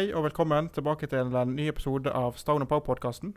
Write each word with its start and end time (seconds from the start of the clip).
Hei 0.00 0.14
og 0.16 0.22
velkommen 0.24 0.70
tilbake 0.72 1.04
til 1.12 1.28
en 1.36 1.50
ny 1.52 1.66
episode 1.68 2.08
av 2.16 2.38
Stone 2.40 2.64
Pow-podkasten. 2.64 3.34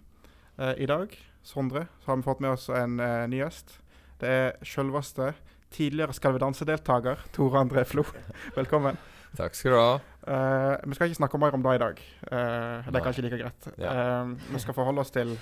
Eh, 0.56 0.78
I 0.80 0.86
dag, 0.88 1.12
Sondre, 1.44 1.90
så 2.00 2.14
har 2.14 2.22
vi 2.22 2.24
fått 2.24 2.40
med 2.40 2.54
oss 2.56 2.70
en 2.72 3.02
eh, 3.04 3.26
ny 3.28 3.42
gjest. 3.42 3.74
Det 4.22 4.30
er 4.32 4.54
selveste 4.64 5.34
tidligere 5.76 6.16
Skal 6.16 6.38
vi 6.38 6.40
danse-deltaker 6.40 7.26
Tore 7.36 7.60
André 7.66 7.84
Flo. 7.84 8.06
velkommen. 8.60 8.96
Takk 9.36 9.60
skal 9.60 9.76
du 9.76 9.80
ha. 9.82 9.90
Eh, 10.24 10.86
vi 10.88 10.96
skal 10.96 11.12
ikke 11.12 11.20
snakke 11.20 11.42
mer 11.44 11.58
om 11.58 11.66
deg 11.66 11.76
i 11.76 11.82
dag. 11.84 12.00
Eh, 12.32 12.88
det 12.88 12.96
er 12.96 13.06
kanskje 13.10 13.26
like 13.26 13.42
greit. 13.42 13.68
Ja. 13.76 13.92
Eh, 13.92 14.32
vi 14.54 14.62
skal 14.64 14.78
forholde 14.78 15.04
oss 15.04 15.12
til 15.12 15.36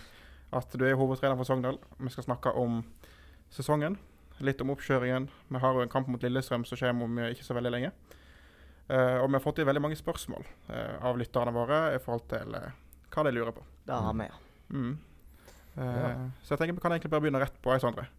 at 0.58 0.74
du 0.74 0.88
er 0.90 0.98
hovedtrener 0.98 1.38
for 1.38 1.46
Sogndal. 1.46 1.78
Vi 2.02 2.16
skal 2.16 2.26
snakke 2.32 2.56
om 2.58 2.82
sesongen. 3.54 4.00
Litt 4.42 4.66
om 4.66 4.74
oppkjøringen. 4.74 5.30
Vi 5.54 5.62
har 5.62 5.78
jo 5.78 5.86
en 5.86 5.94
kamp 5.94 6.10
mot 6.10 6.26
Lillestrøm 6.26 6.66
som 6.66 6.82
kommer 6.82 7.06
om 7.06 7.22
eh, 7.22 7.36
ikke 7.36 7.46
så 7.46 7.60
veldig 7.60 7.76
lenge. 7.78 7.94
Eh, 8.92 9.18
og 9.22 9.30
vi 9.30 9.38
har 9.38 9.44
fått 9.44 9.62
inn 9.62 9.70
veldig 9.70 9.84
mange 9.86 9.96
spørsmål 10.00 10.44
eh, 10.74 10.96
av 11.08 11.20
lytterne 11.20 11.54
våre 11.56 11.84
i 11.96 12.00
forhold 12.04 12.26
til 12.32 12.58
eh, 12.58 12.74
hva 13.14 13.24
de 13.24 13.32
lurer 13.32 13.54
på. 13.56 13.64
Det 13.88 14.00
har 14.04 14.18
vi, 14.20 14.28
ja. 14.28 14.42
Mm. 14.76 14.98
Eh, 15.78 16.02
Ja. 16.02 16.10
Så 16.44 16.54
jeg 16.54 16.60
tenker 16.60 16.76
vi 16.76 16.84
kan 16.84 16.96
egentlig 16.96 17.14
bare 17.14 17.24
begynne 17.24 17.44
rett 17.44 17.62
på. 17.64 17.72
Jeg, 17.72 17.84
Sondre. 17.86 18.10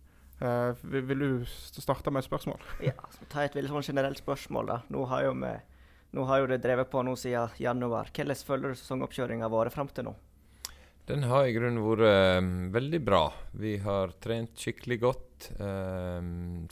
Uh, 0.42 0.72
vil, 0.90 1.04
vil 1.06 1.20
du 1.22 1.44
starte 1.46 2.10
med 2.10 2.18
et 2.18 2.26
spørsmål? 2.26 2.64
ja 2.82 2.96
så 3.14 3.26
ta 3.30 3.44
et 3.44 3.54
veldig 3.54 3.70
sånn 3.70 3.84
generelt 3.92 4.18
spørsmål. 4.18 4.72
da. 4.72 4.78
Nå 4.90 5.04
har 5.12 5.28
jo, 5.28 5.36
vi, 5.38 5.52
nå 6.16 6.24
har 6.26 6.40
jo 6.42 6.48
det 6.50 6.58
drevet 6.64 6.90
på 6.90 7.04
nå 7.06 7.14
siden 7.20 7.52
januar. 7.62 8.10
Hvordan 8.10 8.42
føler 8.48 8.72
du 8.72 8.80
sesongoppkjøringa 8.80 9.46
har 9.46 9.52
vært 9.52 9.76
fram 9.76 9.92
til 9.92 10.08
nå? 10.08 10.16
Den 11.06 11.28
har 11.28 11.46
i 11.46 11.54
grunnen 11.54 11.84
vært 11.84 12.74
veldig 12.74 13.02
bra. 13.04 13.22
Vi 13.54 13.76
har 13.84 14.16
trent 14.24 14.58
skikkelig 14.58 14.98
godt. 15.04 15.48
Eh, 15.52 16.18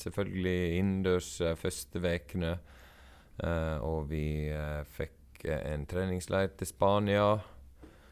selvfølgelig 0.02 0.58
innendørs 0.80 1.30
første 1.60 2.02
ukene. 2.02 2.56
Eh, 3.42 3.76
og 3.86 4.10
vi 4.10 4.50
eh, 4.52 4.82
fikk 4.96 5.44
eh, 5.44 5.72
en 5.72 5.86
treningsleir 5.88 6.52
til 6.58 6.68
Spania. 6.68 7.38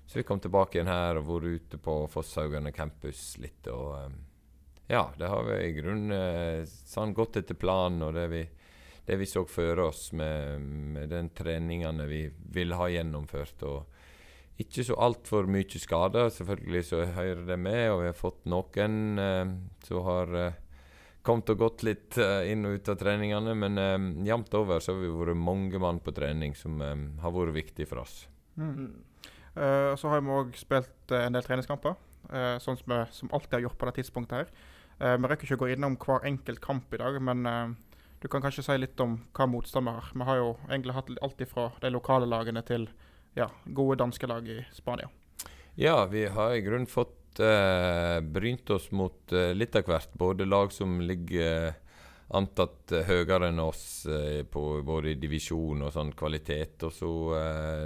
Så 0.09 0.21
vi 0.21 0.25
kom 0.25 0.41
tilbake 0.41 0.79
igjen 0.79 0.91
her 0.91 1.21
og 1.21 1.29
vært 1.29 1.59
ute 1.59 1.81
på 1.85 1.99
Fosshaugane 2.09 2.73
campus 2.73 3.37
litt. 3.43 3.69
Og 3.69 4.15
ja, 4.89 5.05
det 5.19 5.29
har 5.29 5.45
vi 5.45 5.59
i 5.67 5.75
grunnen 5.77 6.65
sånn 6.67 7.13
gått 7.17 7.37
etter 7.43 7.59
planen 7.61 8.07
og 8.07 8.15
det 8.17 8.25
vi, 8.33 8.41
det 9.05 9.19
vi 9.21 9.29
så 9.29 9.45
for 9.45 9.85
oss 9.85 10.07
med, 10.17 10.65
med 10.97 11.13
den 11.13 11.29
treningene 11.37 12.09
vi 12.09 12.23
ville 12.57 12.81
ha 12.81 12.89
gjennomført. 12.89 13.67
og 13.69 13.99
ikke 14.59 14.83
så 14.83 14.97
altfor 14.99 15.47
mye 15.47 15.79
skader, 15.79 16.33
selvfølgelig 16.35 16.81
så 16.89 17.05
hører 17.15 17.45
det 17.47 17.59
med. 17.63 17.83
Og 17.93 18.01
vi 18.03 18.09
har 18.11 18.19
fått 18.19 18.49
noen 18.51 19.21
eh, 19.23 19.53
som 19.87 20.09
har 20.09 20.35
eh, 20.35 20.57
kommet 21.29 21.53
og 21.53 21.61
gått 21.61 21.85
litt 21.87 22.17
eh, 22.21 22.49
inn 22.53 22.65
og 22.65 22.79
ut 22.79 22.91
av 22.93 22.99
treningene. 23.01 23.55
Men 23.59 23.79
um, 23.79 24.09
jevnt 24.27 24.55
over 24.57 24.81
så 24.83 24.95
har 24.95 25.03
vi 25.03 25.13
vært 25.13 25.41
mange 25.41 25.81
mann 25.83 26.01
på 26.05 26.15
trening, 26.17 26.57
som 26.57 26.81
um, 26.81 27.11
har 27.23 27.35
vært 27.35 27.57
viktig 27.59 27.89
for 27.91 28.03
oss. 28.05 28.23
Mm. 28.57 28.97
Uh, 29.59 29.93
så 29.99 30.13
har 30.13 30.23
vi 30.25 30.35
òg 30.35 30.57
spilt 30.59 31.13
uh, 31.13 31.25
en 31.27 31.37
del 31.37 31.45
treningskamper, 31.45 31.99
uh, 32.33 32.57
sånn 32.63 32.79
som 32.81 32.95
vi 32.95 33.03
som 33.15 33.33
alltid 33.35 33.59
har 33.59 33.67
gjort 33.67 33.81
på 33.81 33.91
det 33.91 33.99
tidspunktet 34.01 34.43
her. 34.43 34.53
Vi 34.99 35.29
rekker 35.31 35.47
ikke 35.47 35.55
å 35.55 35.61
gå 35.61 35.67
innom 35.71 35.95
hver 36.03 36.25
enkelt 36.27 36.59
kamp 36.59 36.91
i 36.91 36.99
dag, 36.99 37.21
men 37.23 37.47
du 38.19 38.25
kan 38.27 38.43
kanskje 38.43 38.65
si 38.67 38.75
litt 38.81 38.99
om 38.99 39.13
hva 39.31 39.45
motstand 39.47 39.87
vi 39.87 39.93
har. 39.95 40.09
Vi 40.11 40.27
har 40.27 40.41
jo 40.41 40.49
egentlig 40.65 40.97
hatt 40.97 41.13
alt 41.23 41.45
ifra 41.45 41.69
de 41.85 41.93
lokale 41.95 42.27
lagene 42.27 42.65
til 42.67 42.89
ja, 43.39 43.47
gode 43.79 44.01
danske 44.03 44.27
lag 44.27 44.49
i 44.51 44.57
Spania. 44.75 45.07
Ja, 45.79 46.01
vi 46.11 46.25
har 46.27 46.57
i 46.57 46.65
grunnen 46.67 46.91
fått 46.91 47.15
eh, 47.41 48.21
brynt 48.21 48.71
oss 48.71 48.91
mot 48.91 49.33
eh, 49.33 49.53
litt 49.57 49.77
av 49.77 49.87
hvert. 49.89 50.15
Både 50.19 50.47
lag 50.49 50.73
som 50.73 50.99
ligger 51.01 51.69
eh, 51.69 51.77
antatt 52.37 52.93
høyere 53.09 53.49
enn 53.49 53.61
oss 53.63 54.05
på 54.53 54.63
både 54.85 55.15
divisjon 55.17 55.87
og 55.87 55.95
sånn 55.95 56.11
kvalitet, 56.13 56.83
og 56.85 56.93
så 56.93 57.13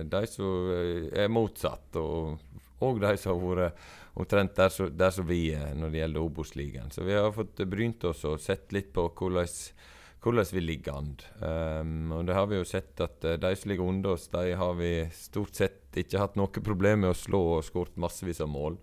de 0.03 0.23
som 0.27 0.73
er 1.15 1.29
motsatt. 1.31 1.95
Og, 2.01 2.41
og 2.83 2.99
de 3.05 3.13
som 3.23 3.37
har 3.37 3.61
vært 3.61 3.85
omtrent 4.19 4.57
der 4.59 4.73
som 4.75 4.91
der 4.99 5.15
som 5.15 5.29
vi 5.29 5.45
er 5.55 5.77
når 5.79 5.95
det 5.95 6.01
gjelder 6.01 6.27
Obos-ligaen. 6.27 6.91
Så 6.91 7.07
vi 7.07 7.15
har 7.15 7.31
fått 7.37 7.63
brynt 7.71 8.03
oss 8.11 8.25
og 8.27 8.43
sett 8.43 8.75
litt 8.75 8.91
på 8.97 9.07
hvordan 9.15 9.47
hvordan 10.23 10.51
vi 10.53 10.61
ligger 10.63 10.99
an. 10.99 11.15
Um, 11.39 12.13
og 12.15 12.27
det 12.27 12.35
har 12.37 12.47
vi 12.51 12.59
jo 12.59 12.67
sett 12.67 13.01
at 13.03 13.25
de 13.43 13.55
som 13.59 13.71
ligger 13.71 13.89
under 13.91 14.17
oss, 14.17 14.29
de 14.31 14.53
har 14.59 14.75
vi 14.79 14.93
stort 15.15 15.59
sett 15.59 15.99
ikke 15.99 16.21
hatt 16.23 16.37
noe 16.39 16.63
problem 16.63 17.03
med 17.03 17.13
å 17.15 17.19
slå 17.19 17.41
og 17.57 17.65
skåret 17.67 17.99
massevis 18.01 18.43
av 18.43 18.51
mål. 18.53 18.79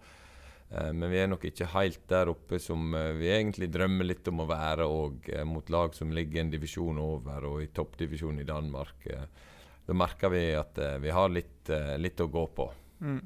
Eh, 0.69 0.91
men 0.93 1.09
vi 1.09 1.21
er 1.21 1.29
nok 1.31 1.45
ikke 1.49 1.69
helt 1.73 2.03
der 2.11 2.31
oppe 2.31 2.59
som 2.61 2.93
eh, 2.97 3.13
vi 3.17 3.31
egentlig 3.33 3.71
drømmer 3.73 4.09
litt 4.11 4.27
om 4.29 4.43
å 4.43 4.49
være 4.49 4.85
òg, 4.85 5.31
mot 5.49 5.69
lag 5.73 5.95
som 5.97 6.13
ligger 6.13 6.43
en 6.43 6.53
divisjon 6.53 7.01
over 7.01 7.47
og 7.49 7.63
i 7.63 7.71
toppdivisjonen 7.73 8.43
i 8.43 8.49
Danmark. 8.49 9.07
Eh, 9.09 9.25
da 9.89 9.97
merker 9.97 10.29
vi 10.29 10.43
at 10.53 10.77
eh, 10.77 10.97
vi 11.01 11.09
har 11.09 11.31
litt, 11.33 11.69
eh, 11.73 11.95
litt 11.97 12.21
å 12.21 12.29
gå 12.29 12.45
på. 12.53 12.69
Mm. 13.01 13.21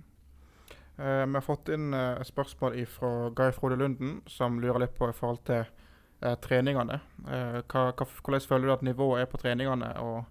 Eh, 0.95 1.25
vi 1.25 1.33
har 1.33 1.43
fått 1.43 1.73
inn 1.75 1.93
eh, 1.93 2.21
et 2.21 2.29
spørsmål 2.29 2.77
fra 2.87 3.09
Guy 3.35 3.51
Frode 3.51 3.75
Lunden, 3.81 4.21
som 4.31 4.61
lurer 4.61 4.85
litt 4.85 4.95
på 4.95 5.09
i 5.09 5.17
forhold 5.17 5.41
til 5.49 5.65
eh, 5.65 6.37
treningene. 6.45 7.01
Eh, 7.27 7.59
hva, 7.67 7.89
hva, 7.91 8.07
hvordan 8.07 8.45
føler 8.47 8.69
du 8.69 8.75
at 8.77 8.85
nivået 8.87 9.25
er 9.25 9.31
på 9.31 9.41
treningene? 9.41 9.89
Og 9.99 10.21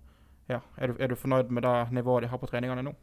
ja, 0.48 0.62
er, 0.78 0.92
du, 0.92 1.02
er 1.02 1.12
du 1.12 1.18
fornøyd 1.20 1.52
med 1.52 1.66
det 1.66 1.76
nivået 1.98 2.24
de 2.24 2.32
har 2.32 2.40
på 2.40 2.48
treningene 2.48 2.86
nå? 2.86 2.94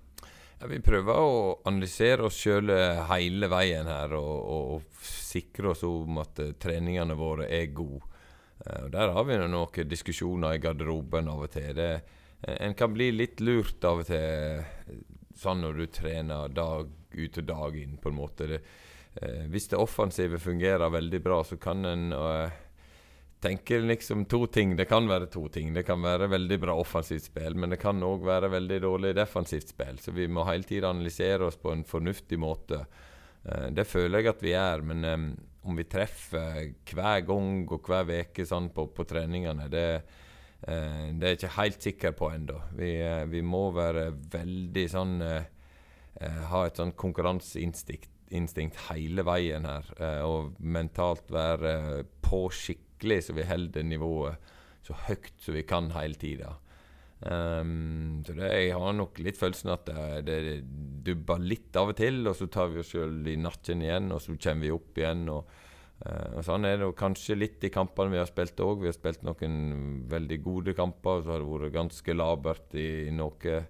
Ja, 0.59 0.68
vi 0.68 0.81
prøver 0.84 1.16
å 1.16 1.36
analysere 1.70 2.25
oss 2.28 2.36
sjøl 2.36 2.72
hele 3.08 3.47
veien 3.47 3.88
her 3.88 4.12
og, 4.18 4.34
og, 4.44 4.72
og 4.75 5.03
sikre 5.08 5.72
oss 5.72 5.86
om 5.88 6.20
at 6.20 6.42
eh, 6.44 6.56
treningene 6.59 7.16
våre 7.16 7.47
er 7.47 7.70
gode. 7.72 8.03
Eh, 8.66 8.81
og 8.84 8.90
Der 8.92 9.14
har 9.16 9.28
vi 9.30 9.38
noen 9.40 9.88
diskusjoner 9.88 10.58
i 10.58 10.59
garderoben 10.64 11.31
av 11.31 11.46
og 11.46 11.53
til. 11.53 11.72
Det, 11.78 11.88
en 12.58 12.75
kan 12.75 12.92
bli 12.92 13.12
litt 13.16 13.40
lurt 13.40 13.88
av 13.88 14.03
og 14.03 14.09
til 14.09 14.20
eh, 14.20 15.00
sånn 15.40 15.64
når 15.64 15.80
du 15.80 15.86
trener 15.96 16.52
dag 16.52 16.91
ut 17.16 17.38
og 17.40 17.47
dag 17.47 17.78
inn, 17.80 17.96
på 17.97 18.12
en 18.12 18.20
måte. 18.20 18.50
Det, 18.52 18.59
eh, 19.22 19.46
hvis 19.52 19.72
det 19.72 19.80
offensive 19.80 20.41
fungerer 20.44 20.91
veldig 20.91 21.22
bra, 21.24 21.40
så 21.47 21.56
kan 21.56 21.88
en 21.88 22.12
eh, 22.12 22.59
tenker 23.40 23.82
liksom 23.82 24.26
to 24.26 24.46
ting. 24.48 24.76
Det 24.76 24.86
kan 24.86 25.08
være 25.08 25.30
to 25.32 25.48
ting. 25.50 25.74
Det 25.74 25.84
kan 25.88 26.02
være 26.04 26.28
veldig 26.28 26.60
bra 26.60 26.76
offensivt 26.80 27.30
spill, 27.30 27.56
men 27.56 27.72
det 27.74 27.80
kan 27.82 28.04
òg 28.04 28.26
være 28.28 28.52
veldig 28.52 28.82
dårlig 28.84 29.14
defensivt 29.16 29.72
spill. 29.72 30.00
Så 30.00 30.12
vi 30.16 30.28
må 30.28 30.44
hele 30.48 30.68
tida 30.68 30.92
analysere 30.92 31.48
oss 31.48 31.60
på 31.60 31.72
en 31.72 31.86
fornuftig 31.88 32.40
måte. 32.40 32.84
Eh, 33.44 33.70
det 33.76 33.88
føler 33.88 34.20
jeg 34.20 34.34
at 34.34 34.44
vi 34.44 34.56
er, 34.60 34.84
men 34.86 35.06
eh, 35.08 35.28
om 35.70 35.80
vi 35.80 35.88
treffer 35.88 36.74
hver 36.92 37.24
gang 37.28 37.64
og 37.70 37.88
hver 37.88 38.12
uke 38.26 38.48
sånn 38.48 38.72
på, 38.76 38.90
på 38.96 39.08
treningene, 39.08 39.70
det, 39.72 39.88
eh, 40.68 41.08
det 41.16 41.24
er 41.24 41.36
jeg 41.36 41.42
ikke 41.42 41.56
helt 41.62 41.90
sikker 41.90 42.18
på 42.20 42.32
ennå. 42.36 42.60
Vi, 42.76 42.94
vi 43.32 43.44
må 43.46 43.70
være 43.76 44.12
veldig 44.36 44.90
sånn 44.90 45.18
Ha 46.20 46.62
et 46.66 46.76
sånn 46.76 46.90
konkurranseinstinkt 47.00 48.80
hele 48.90 49.24
veien 49.24 49.64
her, 49.64 49.86
og 50.28 50.58
mentalt 50.60 51.30
være 51.32 51.70
eh, 51.72 52.02
på 52.26 52.42
skikkelig 53.00 53.24
så 53.24 53.34
vi 53.34 53.48
holder 53.48 53.84
nivået 53.84 54.50
så 54.84 54.96
høyt 55.08 55.34
som 55.40 55.56
vi 55.56 55.64
kan 55.64 55.92
hele 55.92 56.16
tida. 56.16 56.58
Um, 57.20 58.24
så 58.24 58.34
det, 58.34 58.48
jeg 58.48 58.76
har 58.80 58.94
nok 58.96 59.20
litt 59.20 59.38
følelsen 59.38 59.74
at 59.74 59.90
det, 60.24 60.38
det 60.40 60.62
dubber 61.04 61.40
litt 61.40 61.76
av 61.76 61.92
og 61.92 61.98
til, 61.98 62.26
og 62.28 62.36
så 62.36 62.48
tar 62.48 62.70
vi 62.72 62.80
oss 62.80 62.94
sjøl 62.94 63.28
i 63.28 63.36
nakken 63.36 63.84
igjen, 63.84 64.12
og 64.12 64.22
så 64.24 64.38
kommer 64.40 64.64
vi 64.64 64.72
opp 64.72 64.98
igjen. 64.98 65.28
og 65.30 65.50
uh, 66.06 66.38
og 66.40 66.46
Sånn 66.48 66.66
er 66.66 66.80
det 66.80 66.88
og 66.88 66.96
kanskje 66.98 67.38
litt 67.38 67.64
i 67.68 67.74
kampene 67.74 68.16
vi 68.16 68.22
har 68.22 68.32
spilt 68.32 68.64
òg. 68.64 68.80
Vi 68.82 68.90
har 68.90 68.96
spilt 68.96 69.28
noen 69.28 69.59
veldig 70.09 70.40
gode 70.47 70.76
kamper, 70.78 71.20
og 71.20 71.28
så 71.28 71.35
har 71.35 71.44
det 71.44 71.52
vært 71.52 71.76
ganske 71.76 72.16
labert 72.16 72.79
i, 72.79 72.88
i 73.09 73.14
noen 73.14 73.68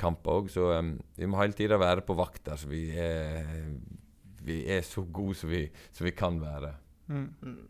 kamper 0.00 0.40
òg. 0.40 0.50
Så 0.56 0.72
um, 0.72 0.96
vi 1.20 1.28
må 1.28 1.40
hele 1.42 1.56
tida 1.56 1.78
være 1.80 2.04
på 2.08 2.16
vakt 2.16 2.46
der, 2.48 2.58
så 2.58 2.72
vi 2.72 2.88
er, 2.96 3.44
vi 4.40 4.62
er 4.72 4.82
så 4.88 5.04
gode 5.04 5.36
som 5.36 5.52
vi, 5.52 5.66
som 5.92 6.08
vi 6.08 6.16
kan 6.16 6.40
være. 6.40 6.74
Mm. 7.12 7.66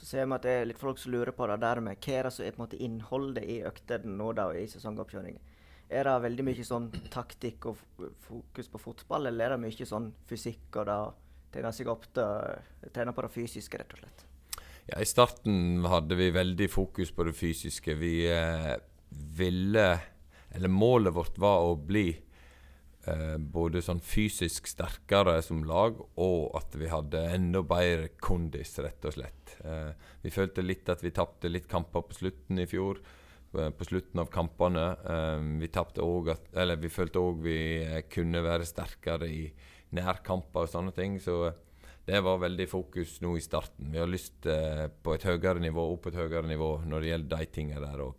Så 0.00 0.06
ser 0.08 0.24
vi 0.24 0.32
at 0.32 0.44
det 0.46 0.52
er 0.56 0.68
litt 0.70 0.80
folk 0.80 0.98
som 0.98 1.12
lurer 1.12 1.34
på 1.36 1.44
det 1.50 1.58
der 1.60 1.82
med 1.84 1.98
hva 2.00 2.14
er 2.16 2.26
det 2.26 2.32
som 2.32 2.46
er 2.46 2.54
på 2.54 2.62
en 2.62 2.64
måte 2.64 2.78
innholdet 2.80 3.44
i 3.44 3.58
øktene 3.68 4.14
nå 4.16 4.30
da 4.38 4.46
i 4.56 4.62
sesongoppkjøringen. 4.72 5.42
Er 5.90 6.06
det 6.06 6.14
veldig 6.24 6.46
mye 6.46 6.64
sånn 6.64 6.86
taktikk 7.12 7.66
og 7.68 7.82
fokus 8.24 8.70
på 8.72 8.80
fotball, 8.80 9.28
eller 9.28 9.50
er 9.50 9.56
det 9.56 9.64
mye 9.66 9.88
sånn 9.90 10.08
fysikk 10.30 10.78
og 10.80 10.88
da 10.88 10.98
trene 11.52 11.72
seg 11.74 11.90
opp 11.90 12.06
til 12.14 12.90
Trene 12.94 13.12
på 13.12 13.26
det 13.26 13.32
fysiske, 13.34 13.76
rett 13.76 13.92
og 13.92 14.00
slett? 14.00 14.24
Ja, 14.86 14.96
I 15.02 15.06
starten 15.06 15.84
hadde 15.90 16.16
vi 16.16 16.30
veldig 16.32 16.70
fokus 16.72 17.12
på 17.12 17.26
det 17.28 17.34
fysiske. 17.36 17.98
Vi 18.00 18.14
eh, 18.30 18.72
ville 19.10 19.86
Eller 20.50 20.72
målet 20.72 21.14
vårt 21.14 21.36
var 21.38 21.62
å 21.62 21.76
bli 21.76 22.08
eh, 23.06 23.36
både 23.38 23.80
sånn 23.84 24.00
fysisk 24.04 24.66
sterkere 24.68 25.38
som 25.44 25.62
lag, 25.64 25.98
og 26.20 26.50
at 26.58 26.74
vi 26.76 26.90
hadde 26.90 27.22
enda 27.34 27.62
bedre 27.62 28.10
kondis, 28.20 28.76
rett 28.82 29.04
og 29.08 29.14
slett. 29.16 29.56
Eh, 29.64 29.92
vi 30.22 30.32
følte 30.34 30.64
litt 30.64 30.88
at 30.88 31.02
vi 31.04 31.12
tapte 31.14 31.48
litt 31.48 31.68
kamper 31.68 32.02
på 32.08 32.18
slutten 32.18 32.58
i 32.58 32.66
fjor. 32.66 33.00
eh, 33.56 33.70
På 33.70 33.84
slutten 33.84 34.20
av 34.20 34.30
kampene. 34.30 34.96
Eh, 35.04 35.58
vi 35.60 35.68
tapte 35.68 36.00
Eller 36.54 36.76
vi 36.76 36.88
følte 36.88 37.18
òg 37.18 37.42
vi 37.42 38.02
kunne 38.08 38.42
være 38.42 38.64
sterkere 38.66 39.26
i 39.28 39.52
nærkamper 39.92 40.62
og 40.62 40.68
sånne 40.68 40.94
ting. 40.94 41.18
Så 41.18 41.52
det 42.06 42.20
var 42.22 42.38
veldig 42.38 42.68
fokus 42.68 43.20
nå 43.20 43.36
i 43.36 43.40
starten. 43.40 43.90
Vi 43.92 43.98
har 43.98 44.06
lyst 44.06 44.42
på 44.42 45.14
et 45.14 45.22
høyere 45.22 45.60
nivå, 45.60 45.92
opp 45.92 46.06
et 46.06 46.14
høyere 46.14 46.46
nivå 46.46 46.84
når 46.86 47.00
det 47.00 47.08
gjelder 47.10 47.36
de 47.36 47.46
tingene 47.46 47.80
der 47.86 48.02
òg. 48.02 48.14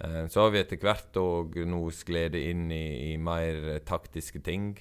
Eh, 0.00 0.26
så 0.28 0.40
har 0.40 0.54
vi 0.54 0.62
etter 0.62 0.80
hvert 0.80 1.16
òg 1.20 1.58
nå 1.68 1.82
skledet 1.92 2.40
inn 2.52 2.70
i, 2.72 3.12
i, 3.12 3.16
mer 3.20 3.82
taktiske 3.86 4.40
ting. 4.44 4.72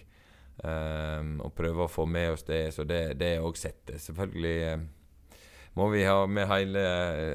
Um, 0.59 1.37
og 1.39 1.53
prøver 1.55 1.85
å 1.85 1.91
få 1.91 2.03
med 2.03 2.33
oss 2.33 2.43
det. 2.47 2.65
Så 2.75 2.83
det, 2.87 3.13
det 3.19 3.35
er 3.35 3.45
òg 3.47 3.55
sett. 3.59 3.93
Selvfølgelig 3.95 4.73
um, 4.75 4.87
må 5.79 5.87
vi 5.93 6.03
ha 6.03 6.25
med 6.27 6.49
hele 6.51 6.83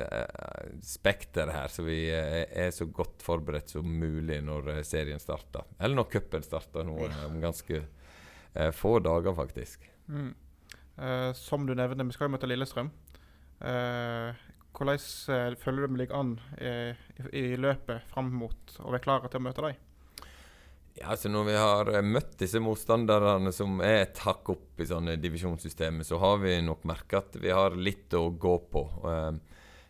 uh, 0.04 0.74
spekteret 0.84 1.54
her, 1.54 1.72
så 1.72 1.86
vi 1.86 2.02
uh, 2.12 2.42
er 2.44 2.68
så 2.74 2.84
godt 2.92 3.24
forberedt 3.24 3.72
som 3.72 3.88
mulig 3.88 4.42
når 4.44 4.68
uh, 4.74 4.80
serien 4.84 5.22
starter. 5.22 5.64
Eller 5.78 5.96
når 6.02 6.10
cupen 6.12 6.44
starter 6.44 6.84
nå 6.84 6.98
om 7.28 7.40
ganske 7.42 7.84
få 8.76 9.00
dager, 9.02 9.32
faktisk. 9.34 9.82
Mm. 10.06 10.28
som 11.34 11.64
du 11.66 11.72
nevner, 11.74 12.06
vi 12.06 12.14
skal 12.14 12.28
jo 12.28 12.34
møte 12.36 12.46
Lillestrøm. 12.46 12.86
Hvordan 14.74 15.56
føler 15.62 15.84
du 15.84 15.92
vi 15.94 16.00
ligger 16.02 16.18
an 16.18 16.36
i, 16.58 16.92
i, 17.30 17.44
løpet 17.56 18.08
fram 18.10 18.32
mot 18.34 18.78
å 18.82 18.90
være 18.90 19.04
klare 19.04 19.30
til 19.30 19.42
å 19.42 19.46
møte 19.46 19.64
dem? 19.64 19.82
Ja, 20.94 21.08
altså 21.10 21.28
Når 21.28 21.44
vi 21.48 21.54
har 21.58 21.90
eh, 21.90 22.06
møtt 22.06 22.36
disse 22.38 22.60
motstanderne 22.62 23.50
som 23.54 23.80
er 23.82 24.04
et 24.04 24.20
hakk 24.22 24.52
opp 24.54 24.82
i 24.82 24.86
sånne 24.86 25.16
divisjonssystemet, 25.18 26.06
så 26.06 26.20
har 26.22 26.38
vi 26.42 26.60
nok 26.62 26.84
merka 26.86 27.18
at 27.18 27.34
vi 27.42 27.50
har 27.50 27.74
litt 27.74 28.14
å 28.14 28.28
gå 28.30 28.54
på. 28.70 28.84
Eh, 29.10 29.32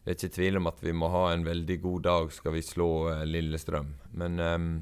det 0.05 0.13
er 0.13 0.17
ikke 0.19 0.37
tvil 0.37 0.61
om 0.61 0.69
at 0.69 0.81
vi 0.85 0.95
må 0.97 1.11
ha 1.13 1.27
en 1.33 1.45
veldig 1.45 1.77
god 1.81 2.07
dag 2.09 2.33
skal 2.33 2.57
vi 2.57 2.65
slå 2.65 2.89
eh, 3.13 3.27
Lillestrøm. 3.29 3.93
Men 4.21 4.41
um, 4.41 4.73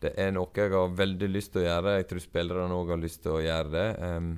det 0.00 0.12
er 0.20 0.30
noe 0.36 0.52
jeg 0.56 0.72
har 0.72 0.92
veldig 0.96 1.28
lyst 1.32 1.54
til 1.54 1.64
å 1.64 1.66
gjøre. 1.66 1.96
Jeg 1.98 2.08
tror 2.10 2.24
spillerne 2.24 2.76
òg 2.76 2.92
har 2.92 3.00
lyst 3.00 3.22
til 3.24 3.36
å 3.36 3.42
gjøre 3.44 3.72
det. 3.72 3.88
Um, 4.00 4.30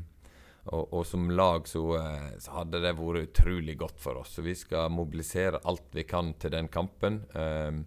og, 0.69 0.93
og, 0.93 1.05
som 1.06 1.31
lag 1.32 1.69
så, 1.69 1.82
så, 2.38 2.55
hadde 2.61 2.81
det 2.85 2.94
vært 2.99 3.31
utrolig 3.31 3.79
godt 3.81 4.00
for 4.00 4.20
oss. 4.20 4.35
Så 4.37 4.44
vi 4.44 4.55
skal 4.59 4.93
mobilisere 4.93 5.62
alt 5.65 5.88
vi 5.97 6.05
kan 6.09 6.35
til 6.41 6.53
den 6.55 6.69
kampen. 6.73 7.23
Um, 7.35 7.87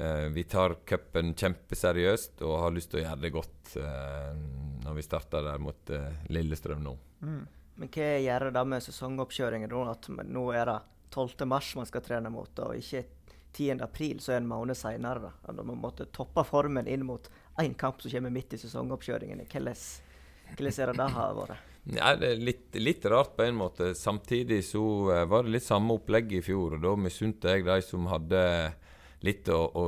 Uh, 0.00 0.24
vi 0.32 0.44
tar 0.44 0.72
cupen 0.88 1.34
kjempeseriøst 1.36 2.40
og 2.48 2.54
har 2.62 2.70
lyst 2.72 2.94
til 2.94 3.02
å 3.02 3.04
gjøre 3.04 3.20
det 3.20 3.30
godt 3.34 3.74
uh, 3.76 4.30
når 4.86 4.94
vi 4.96 5.02
starter 5.04 5.44
der 5.44 5.58
mot 5.60 5.90
uh, 5.92 6.06
Lillestrøm 6.32 6.80
nå. 6.80 6.94
Mm. 7.20 7.42
Men 7.76 7.90
hva 7.92 8.06
gjør 8.22 8.46
det 8.46 8.54
da 8.56 8.62
med 8.68 8.84
sesongoppkjøringen 8.86 9.68
nå? 9.68 9.82
At 9.92 10.08
nå 10.08 10.46
er 10.56 10.70
det 10.70 10.78
12. 11.12 11.44
mars 11.44 11.74
man 11.76 11.88
skal 11.90 12.04
trene 12.06 12.32
mot, 12.32 12.62
og 12.64 12.78
ikke 12.80 13.04
10. 13.52 13.82
april, 13.84 14.20
så 14.24 14.32
er 14.32 14.40
en 14.40 14.48
måned 14.48 14.78
seinere. 14.80 15.34
Man 15.60 15.76
måtte 15.82 16.08
toppe 16.08 16.44
formen 16.48 16.88
inn 16.88 17.04
mot 17.04 17.28
én 17.60 17.76
kamp 17.76 18.00
som 18.00 18.14
kommer 18.14 18.32
midt 18.32 18.56
i 18.56 18.62
sesongoppkjøringen. 18.62 19.44
Hvordan, 19.44 19.76
hvordan 20.56 20.72
er 20.72 20.92
det 20.92 20.96
da 21.02 21.10
har 21.18 21.36
vært? 21.36 21.71
Ja, 21.82 22.12
det 22.14 22.28
er 22.28 22.44
litt, 22.46 22.68
litt, 22.78 23.04
rart 23.10 23.34
på 23.34 23.42
en 23.42 23.56
måte. 23.58 23.90
Samtidig 23.98 24.60
så 24.68 24.82
var 25.26 25.42
det 25.42 25.56
litt 25.56 25.66
samme 25.66 25.96
opplegg 25.98 26.30
i 26.38 26.42
fjor. 26.44 26.76
og 26.76 26.84
Da 26.84 26.92
misunte 26.94 27.56
jeg 27.56 27.66
de 27.66 27.80
som 27.82 28.06
hadde 28.06 28.42
litt 29.26 29.48
å, 29.52 29.60
å, 29.78 29.84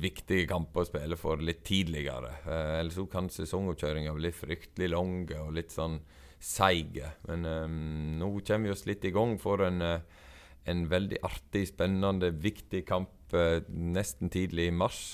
viktige 0.00 0.48
kamper 0.50 0.82
å 0.82 0.88
spille 0.88 1.18
for 1.18 1.42
litt 1.42 1.62
tidligere. 1.66 2.34
Eh, 2.42 2.74
eller 2.80 2.94
så 2.94 3.06
kan 3.10 3.30
sesongoppkjøringa 3.30 4.14
bli 4.16 4.32
fryktelig 4.34 4.90
lang 4.90 5.16
og 5.38 5.54
litt 5.58 5.74
sånn 5.74 6.00
seige. 6.42 7.14
Men 7.28 7.46
eh, 7.48 7.76
nå 8.20 8.30
kommer 8.40 8.68
vi 8.68 8.74
oss 8.74 8.86
litt 8.88 9.06
i 9.06 9.14
gang 9.14 9.36
for 9.42 9.64
en, 9.66 9.80
eh, 9.84 10.24
en 10.70 10.86
veldig 10.90 11.22
artig, 11.26 11.68
spennende, 11.70 12.32
viktig 12.34 12.82
kamp 12.88 13.36
eh, 13.36 13.62
nesten 13.68 14.32
tidlig 14.34 14.70
i 14.72 14.76
mars. 14.82 15.04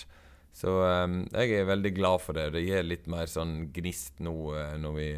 Så 0.56 0.80
eh, 0.86 1.06
jeg 1.36 1.60
er 1.60 1.70
veldig 1.70 1.94
glad 2.00 2.24
for 2.24 2.40
det. 2.40 2.50
Det 2.56 2.64
gir 2.64 2.88
litt 2.88 3.08
mer 3.12 3.28
sånn 3.30 3.68
gnist 3.76 4.24
nå 4.24 4.36
eh, 4.56 4.76
når 4.80 4.96
vi 4.96 5.12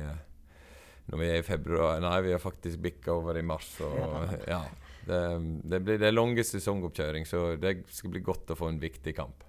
når 1.12 1.20
vi 1.20 1.28
er 1.28 1.42
i 1.42 1.44
februar 1.44 2.00
Nei, 2.00 2.18
vi 2.24 2.32
har 2.32 2.40
faktisk 2.40 2.80
bikka 2.80 3.12
over 3.12 3.36
i 3.36 3.44
mars. 3.44 3.68
Og, 3.84 4.32
ja. 4.48 4.62
Det, 5.04 5.18
det, 5.68 5.80
blir 5.84 5.98
det 6.00 6.12
lange 6.14 6.44
sesongoppkjøring, 6.46 7.26
så 7.28 7.52
det 7.60 7.82
skal 7.92 8.14
bli 8.14 8.22
godt 8.24 8.54
å 8.54 8.56
få 8.56 8.70
en 8.72 8.80
viktig 8.80 9.12
kamp. 9.16 9.44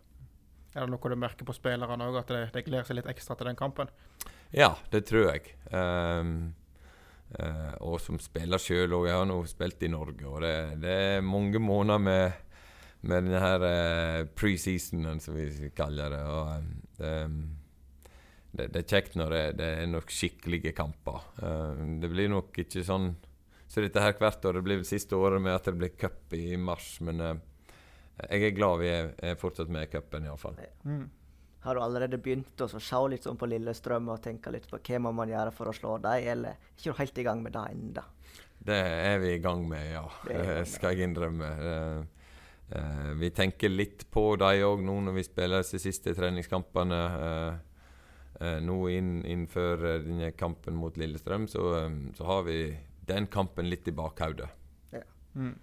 Er 0.73 0.83
det 0.83 0.89
noe 0.89 1.13
du 1.13 1.15
merker 1.21 1.47
på 1.47 1.55
spillerne 1.55 2.09
òg, 2.09 2.17
at 2.23 2.33
det 2.51 2.65
gleder 2.65 2.87
seg 2.87 2.97
litt 2.97 3.09
ekstra 3.13 3.37
til 3.37 3.51
den 3.51 3.59
kampen? 3.59 3.91
Ja, 4.51 4.73
det 4.91 5.05
tror 5.07 5.29
jeg. 5.29 5.53
Um, 5.69 6.53
uh, 7.37 7.73
og 7.85 7.99
som 8.01 8.19
spiller 8.21 8.61
sjøl 8.61 8.97
òg. 8.97 9.07
Jeg 9.07 9.19
har 9.21 9.29
nå 9.29 9.39
spilt 9.49 9.85
i 9.85 9.91
Norge, 9.93 10.25
og 10.27 10.41
det, 10.43 10.55
det 10.83 10.97
er 11.13 11.25
mange 11.25 11.61
måneder 11.61 12.01
med, 12.01 12.55
med 13.05 13.29
denne 13.29 13.43
her 13.45 13.67
uh, 13.69 14.21
preseasonen, 14.35 15.21
som 15.23 15.37
vi 15.37 15.69
kaller 15.77 16.17
det. 16.17 16.23
Og, 16.27 17.05
um, 17.05 17.43
det, 18.53 18.67
det, 18.67 18.67
det, 18.73 18.81
er 18.83 18.89
kjekt 18.89 19.15
når 19.17 19.33
det, 19.33 19.43
det 19.59 19.69
er 19.81 19.87
nok 19.89 20.11
skikkelige 20.13 20.73
kamper. 20.77 21.25
Uh, 21.41 21.97
det 22.01 22.09
blir 22.13 22.29
nok 22.31 22.61
ikke 22.63 22.85
sånn 22.85 23.15
så 23.73 23.81
dette 23.81 24.01
her 24.03 24.13
hvert 24.19 24.45
år. 24.45 24.59
Det 24.59 24.61
blir 24.67 24.77
vel 24.83 24.85
siste 24.85 25.17
året 25.17 25.41
med 25.41 25.55
at 25.55 25.65
det 25.65 25.73
blir 25.73 25.95
cup 25.97 26.33
i 26.37 26.53
mars. 26.61 26.99
Men 27.01 27.21
uh, 27.25 27.33
jeg 28.29 28.45
er 28.45 28.53
glad 28.53 28.79
vi 28.83 28.91
er, 28.93 29.13
er 29.17 29.39
fortsatt 29.41 29.71
med 29.73 29.87
i 29.87 29.91
cupen, 29.95 30.27
iallfall. 30.29 30.59
Mm. 30.85 31.07
Har 31.63 31.75
du 31.75 31.81
allerede 31.81 32.19
begynt 32.21 32.61
å 32.61 32.67
se 32.69 32.99
litt 33.09 33.25
sånn 33.25 33.39
på 33.39 33.47
Lillestrøm 33.49 34.11
og 34.11 34.21
tenke 34.21 34.51
litt 34.53 34.67
på 34.69 34.77
hva 34.77 34.99
må 35.01 35.13
man 35.15 35.31
gjøre 35.31 35.53
for 35.55 35.71
å 35.71 35.73
slå 35.73 35.95
dem, 36.03 36.27
eller 36.35 36.57
er 36.57 36.73
ikke 36.75 36.91
du 36.91 36.99
helt 36.99 37.21
i 37.23 37.25
gang 37.25 37.41
med 37.41 37.55
det 37.55 37.63
ennå? 37.71 38.03
Det 38.63 38.77
er 38.77 39.17
vi 39.23 39.31
i 39.33 39.41
gang 39.43 39.63
med, 39.67 39.87
ja. 39.95 40.03
Det 40.27 40.67
skal 40.69 40.93
jeg 40.93 41.09
innrømme. 41.09 41.49
Uh, 41.63 42.27
uh, 42.75 43.11
vi 43.17 43.33
tenker 43.33 43.73
litt 43.73 44.05
på 44.13 44.27
dem 44.37 44.67
òg 44.67 44.83
nå 44.85 44.99
når 45.07 45.17
vi 45.17 45.25
spiller 45.25 45.65
de 45.65 45.81
siste 45.81 46.13
treningskampene. 46.13 47.01
Nå 48.63 48.77
inn, 48.91 49.11
innenfor 49.25 49.83
denne 50.03 50.31
kampen 50.35 50.75
mot 50.75 50.97
Lillestrøm, 50.99 51.45
så, 51.47 51.63
så 52.17 52.27
har 52.27 52.43
vi 52.47 52.57
den 53.07 53.27
kampen 53.27 53.69
litt 53.69 53.87
i 53.87 53.93
bakhodet. 53.95 54.49
Ja. 54.91 55.03
Mm. 55.35 55.55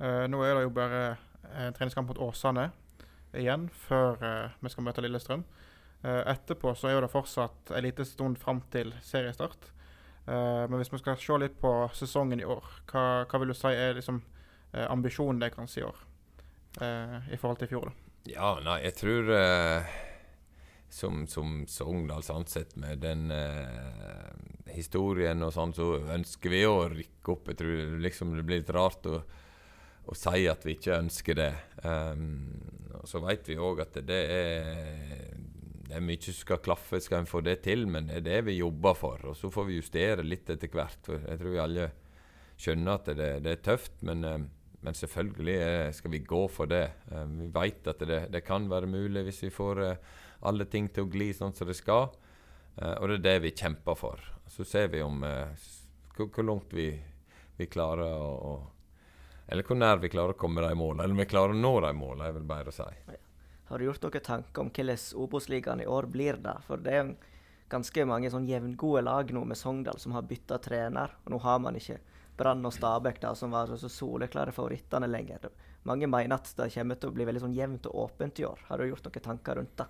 Eh, 0.00 0.26
nå 0.32 0.42
er 0.44 0.56
det 0.56 0.64
jo 0.64 0.74
bare 0.74 1.00
en 1.50 1.74
treningskamp 1.76 2.08
mot 2.08 2.20
Åsane 2.30 2.70
igjen, 3.36 3.68
før 3.86 4.22
eh, 4.24 4.54
vi 4.62 4.72
skal 4.72 4.86
møte 4.86 5.04
Lillestrøm. 5.04 5.42
Eh, 6.00 6.22
etterpå 6.32 6.72
så 6.78 6.88
er 6.88 7.02
det 7.04 7.12
fortsatt 7.12 7.74
en 7.76 7.84
liten 7.84 8.08
stund 8.08 8.40
fram 8.40 8.62
til 8.72 8.94
seriestart. 9.04 9.72
men 10.30 10.76
hvis 10.78 10.92
vi 10.92 10.98
skal 11.00 11.16
se 11.18 11.36
litt 11.40 11.56
på 11.58 11.70
sesongen 11.96 12.40
i 12.40 12.44
år, 12.44 12.64
hva, 12.92 13.24
hva 13.26 13.38
vil 13.40 13.50
du 13.50 13.54
si 13.56 13.72
er 13.72 13.96
liksom, 13.96 14.20
ambisjonen 14.92 15.40
deres 15.40 15.72
si 15.72 15.80
i 15.80 15.82
år 15.82 15.96
i 17.32 17.38
forhold 17.40 17.58
til 17.58 17.66
i 17.66 17.70
fjor? 17.72 17.88
da? 17.88 18.12
Ja, 18.30 18.50
nei, 18.62 18.76
jeg 18.84 18.94
tror 19.00 19.32
som, 20.90 21.26
som 21.26 21.66
Sogndal 21.70 22.24
sett, 22.46 22.74
med 22.76 22.98
den 22.98 23.30
eh, 23.30 24.30
historien 24.74 25.42
og 25.46 25.52
sånn, 25.54 25.72
så 25.74 25.92
ønsker 26.16 26.50
vi 26.50 26.64
å 26.66 26.88
rykke 26.90 27.32
opp. 27.32 27.50
Jeg 27.52 27.60
tror 27.60 27.94
liksom 28.02 28.34
det 28.34 28.44
blir 28.46 28.62
litt 28.62 28.72
rart 28.74 29.06
å, 29.06 29.20
å 30.10 30.16
si 30.18 30.46
at 30.50 30.66
vi 30.66 30.74
ikke 30.76 30.98
ønsker 30.98 31.38
det. 31.38 31.52
Um, 31.84 32.26
og 32.98 33.06
så 33.08 33.22
vet 33.22 33.48
vi 33.48 33.58
òg 33.62 33.84
at 33.86 34.00
det 34.06 34.20
er, 34.34 35.34
det 35.86 35.96
er 35.96 36.04
mye 36.04 36.22
som 36.26 36.38
skal 36.40 36.62
klaffe 36.64 37.00
skal 37.02 37.22
en 37.22 37.30
få 37.30 37.42
det 37.46 37.60
til, 37.66 37.86
men 37.86 38.10
det 38.10 38.20
er 38.20 38.26
det 38.26 38.40
vi 38.50 38.58
jobber 38.58 38.98
for. 38.98 39.30
Og 39.30 39.38
så 39.38 39.50
får 39.52 39.68
vi 39.68 39.78
justere 39.78 40.26
litt 40.26 40.50
etter 40.50 40.72
hvert. 40.74 40.98
For 41.06 41.22
jeg 41.22 41.40
tror 41.42 41.54
vi 41.54 41.66
alle 41.66 41.90
skjønner 42.60 42.98
at 42.98 43.12
det, 43.14 43.30
det 43.46 43.54
er 43.54 43.62
tøft, 43.70 43.94
men, 44.06 44.26
um, 44.26 44.48
men 44.80 44.96
selvfølgelig 44.96 45.94
skal 45.96 46.16
vi 46.16 46.24
gå 46.26 46.42
for 46.50 46.70
det. 46.70 46.88
Um, 47.14 47.38
vi 47.44 47.52
vet 47.54 47.94
at 47.94 48.02
det, 48.10 48.24
det, 48.34 48.42
kan 48.42 48.66
være 48.70 48.90
mulig 48.90 49.28
hvis 49.28 49.44
vi 49.46 49.54
får 49.54 49.84
uh, 49.86 50.18
alle 50.40 50.64
ting 50.64 50.88
til 50.88 51.06
å 51.06 51.10
gli 51.10 51.30
sånn 51.36 51.54
som 51.56 51.68
det 51.68 51.76
skal. 51.78 52.10
Uh, 52.80 52.96
og 53.00 53.08
det 53.08 53.18
er 53.18 53.24
det 53.26 53.38
vi 53.46 53.54
kjemper 53.56 53.98
for. 53.98 54.20
Så 54.50 54.64
ser 54.64 54.88
vi 54.92 55.02
om 55.04 55.22
uh, 55.24 55.52
hvor, 56.16 56.44
langt 56.46 56.72
vi, 56.74 56.92
vi 57.56 57.66
klarer 57.70 58.06
å, 58.06 58.54
Eller 59.46 59.66
hvor 59.66 59.78
nær 59.78 59.98
vi 59.98 60.12
klarer 60.12 60.34
å 60.34 60.40
komme 60.40 60.62
de 60.62 60.74
målene. 60.74 61.04
Eller 61.04 61.16
om 61.16 61.24
vi 61.24 61.30
klarer 61.30 61.56
å 61.56 61.60
nå 61.60 61.74
de 61.84 61.92
målene, 61.96 62.30
jeg 62.30 62.38
vil 62.38 62.48
bare 62.48 62.74
si. 62.74 62.88
Har 63.70 63.78
du 63.78 63.84
gjort 63.86 64.02
noen 64.02 64.24
tanker 64.26 64.62
om 64.64 64.70
hvordan 64.70 65.02
Obos-ligaen 65.22 65.82
i 65.82 65.86
år 65.86 66.08
blir 66.10 66.38
da? 66.42 66.56
For 66.66 66.80
det 66.82 66.94
er 66.98 67.12
ganske 67.70 68.04
mange 68.06 68.30
sånn 68.32 68.48
jevngode 68.48 69.04
lag 69.06 69.30
nå 69.30 69.44
med 69.46 69.58
Sogndal 69.58 70.00
som 70.02 70.16
har 70.16 70.26
bytta 70.26 70.58
trener. 70.62 71.14
Og 71.24 71.34
nå 71.34 71.38
har 71.44 71.60
man 71.62 71.78
ikke 71.78 72.00
Brann 72.40 72.64
og 72.66 72.74
Stabæk 72.74 73.20
da, 73.22 73.34
som 73.36 73.52
var 73.52 73.70
så 73.76 73.90
soleklare 73.92 74.54
favorittene 74.56 75.06
lenger. 75.10 75.50
Mange 75.86 76.08
mener 76.10 76.38
at 76.38 76.50
det 76.56 76.70
kommer 76.74 76.98
til 76.98 77.10
å 77.10 77.14
bli 77.16 77.26
veldig 77.28 77.42
sånn 77.44 77.56
jevnt 77.56 77.86
og 77.90 77.98
åpent 78.06 78.40
i 78.40 78.46
år. 78.48 78.64
Har 78.68 78.80
du 78.80 78.88
gjort 78.88 79.06
noen 79.06 79.26
tanker 79.26 79.60
rundt 79.60 79.76
det? 79.78 79.86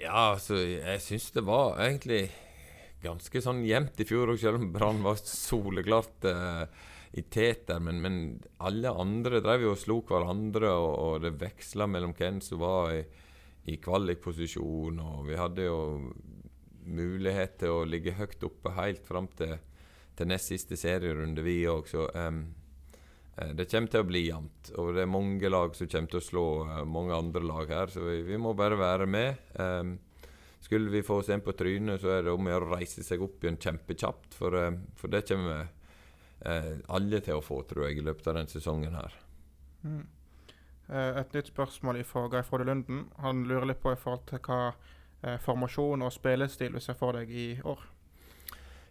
Ja, 0.00 0.32
altså, 0.32 0.56
jeg 0.56 1.02
syns 1.04 1.28
det 1.34 1.42
var 1.44 1.76
egentlig 1.82 2.30
ganske 3.04 3.40
sånn 3.44 3.62
jevnt 3.64 4.00
i 4.00 4.06
fjor 4.08 4.32
òg, 4.32 4.40
selv 4.40 4.60
om 4.60 4.70
Brann 4.72 5.02
var 5.04 5.20
soleklart 5.20 6.26
uh, 6.28 6.64
i 7.16 7.24
teter. 7.28 7.80
Men, 7.84 8.00
men, 8.04 8.18
alle 8.64 8.92
andre 8.92 9.42
drev 9.44 9.66
jo 9.66 9.74
og 9.74 9.80
slo 9.80 9.98
hverandre, 10.08 10.72
og, 10.72 10.92
og 11.04 11.24
det 11.24 11.34
veksla 11.40 11.88
mellom 11.90 12.14
hvem 12.16 12.40
som 12.44 12.62
var 12.62 12.94
i, 12.96 13.02
i 13.72 13.78
kvalikposisjon. 13.82 15.00
Og 15.04 15.26
vi 15.28 15.40
hadde 15.40 15.68
jo 15.68 15.80
mulighet 16.90 17.60
til 17.60 17.76
å 17.76 17.88
ligge 17.88 18.16
høyt 18.16 18.48
oppe 18.48 18.72
helt 18.76 19.04
fram 19.06 19.28
til, 19.36 19.58
til 20.16 20.30
nest 20.30 20.52
siste 20.52 20.80
serierunde, 20.80 21.44
vi 21.44 21.62
òg. 21.70 21.88
Så 21.90 22.08
um, 22.08 22.42
det 23.56 23.66
kommer 23.70 23.92
til 23.92 24.04
å 24.04 24.08
bli 24.08 24.22
jevnt. 24.26 24.70
Og 24.80 24.92
det 24.96 25.04
er 25.04 25.10
mange 25.10 25.50
lag 25.50 25.74
som 25.76 25.88
kommer 25.90 26.12
til 26.12 26.20
å 26.20 26.26
slå 26.26 26.44
uh, 26.68 26.76
mange 26.88 27.16
andre 27.16 27.42
lag 27.46 27.74
her, 27.74 27.92
så 27.92 28.04
vi, 28.04 28.20
vi 28.28 28.38
må 28.40 28.54
bare 28.58 28.78
være 28.80 29.08
med. 29.10 29.42
Um, 29.56 29.96
skulle 30.60 30.92
vi 30.92 31.04
få 31.06 31.22
oss 31.22 31.32
en 31.32 31.42
på 31.44 31.56
trynet, 31.56 32.02
så 32.02 32.14
er 32.18 32.26
det 32.26 32.34
om 32.34 32.48
å 32.50 32.62
reise 32.66 33.04
seg 33.06 33.22
opp 33.24 33.44
igjen 33.44 33.58
kjempekjapt. 33.60 34.36
For, 34.36 34.56
for 35.00 35.12
det 35.12 35.24
kommer 35.28 35.70
alle 36.40 37.18
til 37.20 37.36
å 37.36 37.44
få, 37.44 37.58
tror 37.68 37.86
jeg, 37.86 37.98
i 38.00 38.04
løpet 38.04 38.28
av 38.30 38.36
denne 38.38 38.52
sesongen 38.52 38.94
her. 38.96 39.16
Mm. 39.84 40.04
Eh, 40.90 41.20
et 41.20 41.34
nytt 41.34 41.52
spørsmål 41.52 42.02
fra 42.04 42.26
Geir 42.32 42.46
Frode 42.46 42.66
Lunden. 42.66 43.04
Han 43.22 43.44
lurer 43.46 43.68
litt 43.70 43.82
på 43.82 43.92
i 43.94 43.98
forhold 43.98 44.26
til 44.26 44.42
hva 44.42 44.72
eh, 45.22 45.38
formasjon 45.42 46.02
og 46.02 46.12
spillestil 46.12 46.74
du 46.74 46.82
ser 46.82 46.98
for 46.98 47.14
deg 47.14 47.30
i 47.30 47.50
år. 47.62 47.84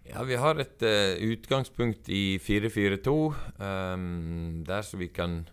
Ja, 0.10 0.24
vi 0.26 0.38
har 0.42 0.58
et 0.58 0.82
uh, 0.82 1.22
utgangspunkt 1.22 2.08
i 2.10 2.40
4-4-2, 2.42 3.12
um, 3.62 4.64
der 4.66 4.82
så 4.82 4.98
vi 4.98 5.12
kan 5.14 5.44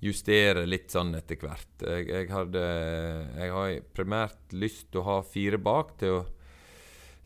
justere 0.00 0.64
litt 0.64 0.88
sånn 0.94 1.12
etter 1.18 1.36
hvert. 1.36 1.74
Jeg, 1.84 2.06
jeg, 2.08 2.28
hadde, 2.32 2.62
jeg 3.36 3.52
har 3.52 3.74
primært 3.92 4.56
lyst 4.56 4.88
til 4.90 5.02
å 5.02 5.08
ha 5.10 5.16
fire 5.26 5.60
bak 5.60 5.92
til 6.00 6.16
å, 6.16 6.22